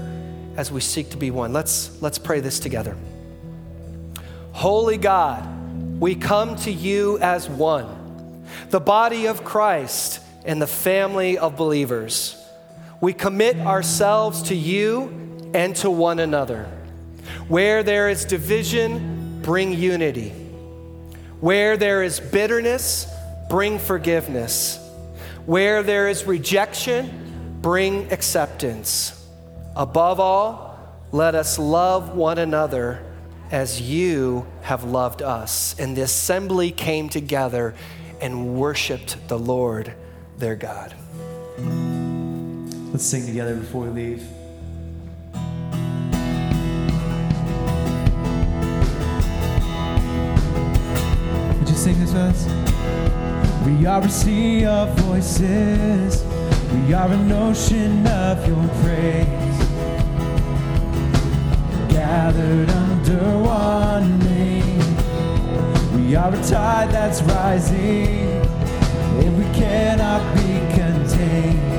as 0.56 0.70
we 0.70 0.80
seek 0.80 1.10
to 1.10 1.16
be 1.16 1.30
one. 1.30 1.52
Let's, 1.52 2.00
let's 2.02 2.18
pray 2.18 2.40
this 2.40 2.60
together. 2.60 2.96
Holy 4.52 4.98
God, 4.98 6.00
we 6.00 6.14
come 6.14 6.56
to 6.56 6.70
you 6.70 7.18
as 7.18 7.48
one 7.48 8.00
the 8.70 8.80
body 8.80 9.26
of 9.26 9.44
Christ 9.44 10.20
and 10.44 10.60
the 10.60 10.66
family 10.66 11.38
of 11.38 11.56
believers. 11.56 12.41
We 13.02 13.12
commit 13.12 13.56
ourselves 13.56 14.42
to 14.42 14.54
you 14.54 15.50
and 15.54 15.74
to 15.76 15.90
one 15.90 16.20
another. 16.20 16.70
Where 17.48 17.82
there 17.82 18.08
is 18.08 18.24
division, 18.24 19.42
bring 19.42 19.72
unity. 19.72 20.28
Where 21.40 21.76
there 21.76 22.04
is 22.04 22.20
bitterness, 22.20 23.12
bring 23.50 23.80
forgiveness. 23.80 24.78
Where 25.46 25.82
there 25.82 26.08
is 26.08 26.28
rejection, 26.28 27.58
bring 27.60 28.12
acceptance. 28.12 29.26
Above 29.74 30.20
all, 30.20 30.78
let 31.10 31.34
us 31.34 31.58
love 31.58 32.14
one 32.14 32.38
another 32.38 33.04
as 33.50 33.80
you 33.80 34.46
have 34.60 34.84
loved 34.84 35.22
us. 35.22 35.74
And 35.76 35.96
the 35.96 36.02
assembly 36.02 36.70
came 36.70 37.08
together 37.08 37.74
and 38.20 38.54
worshiped 38.54 39.26
the 39.26 39.40
Lord 39.40 39.92
their 40.38 40.54
God. 40.54 40.94
Let's 42.92 43.06
sing 43.06 43.24
together 43.24 43.54
before 43.54 43.86
we 43.86 43.88
leave. 43.88 44.22
Would 51.58 51.68
you 51.70 51.74
sing 51.74 51.98
this 51.98 52.12
with 52.12 52.20
us? 52.20 52.46
We 53.64 53.86
are 53.86 54.02
a 54.02 54.08
sea 54.10 54.66
of 54.66 54.90
voices. 54.98 56.22
We 56.74 56.92
are 56.92 57.08
an 57.08 57.32
ocean 57.32 58.06
of 58.06 58.46
your 58.46 58.68
praise. 58.82 59.58
Gathered 61.88 62.68
under 62.68 63.38
one 63.38 64.18
name. 64.18 64.96
we 65.94 66.14
are 66.14 66.34
a 66.34 66.42
tide 66.42 66.90
that's 66.90 67.22
rising, 67.22 68.28
and 69.24 69.38
we 69.38 69.44
cannot 69.58 70.22
be 70.34 70.58
contained. 70.76 71.71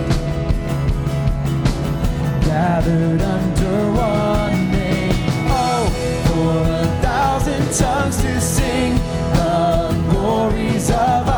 Gathered 2.63 3.21
under 3.21 3.91
one 3.91 4.71
name. 4.71 5.11
Oh, 5.49 5.85
for 6.27 6.61
a 6.71 7.01
thousand 7.01 7.65
tongues 7.77 8.15
to 8.21 8.39
sing 8.39 8.95
the 9.33 10.07
glories 10.09 10.89
of 10.89 11.32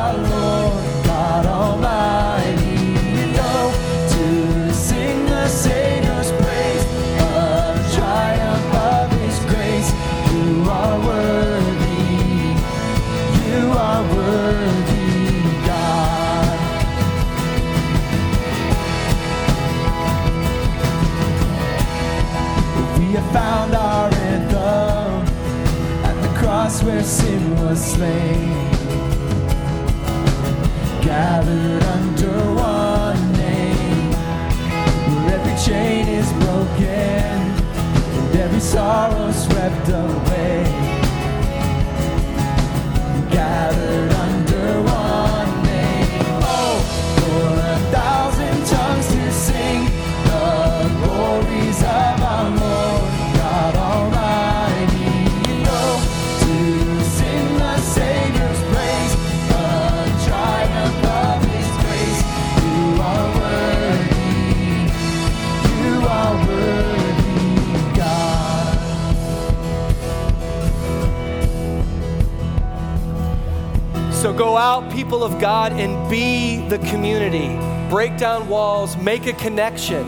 people 75.15 75.33
of 75.33 75.39
God, 75.39 75.71
and 75.71 76.09
be 76.09 76.57
the 76.67 76.77
community. 76.89 77.47
Break 77.89 78.17
down 78.17 78.49
walls, 78.49 78.97
make 78.97 79.27
a 79.27 79.33
connection. 79.33 80.03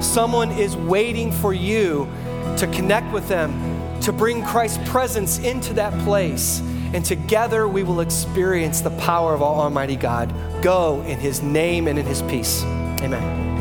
Someone 0.00 0.52
is 0.52 0.76
waiting 0.76 1.32
for 1.32 1.52
you 1.52 2.08
to 2.58 2.68
connect 2.68 3.12
with 3.12 3.26
them, 3.26 3.50
to 4.02 4.12
bring 4.12 4.44
Christ's 4.44 4.78
presence 4.88 5.40
into 5.40 5.74
that 5.74 5.92
place. 6.04 6.60
And 6.94 7.04
together 7.04 7.66
we 7.66 7.82
will 7.82 7.98
experience 7.98 8.82
the 8.82 8.90
power 8.90 9.34
of 9.34 9.42
Almighty 9.42 9.96
God. 9.96 10.32
Go 10.62 11.02
in 11.08 11.18
His 11.18 11.42
name 11.42 11.88
and 11.88 11.98
in 11.98 12.06
His 12.06 12.22
peace. 12.22 12.62
Amen. 13.02 13.51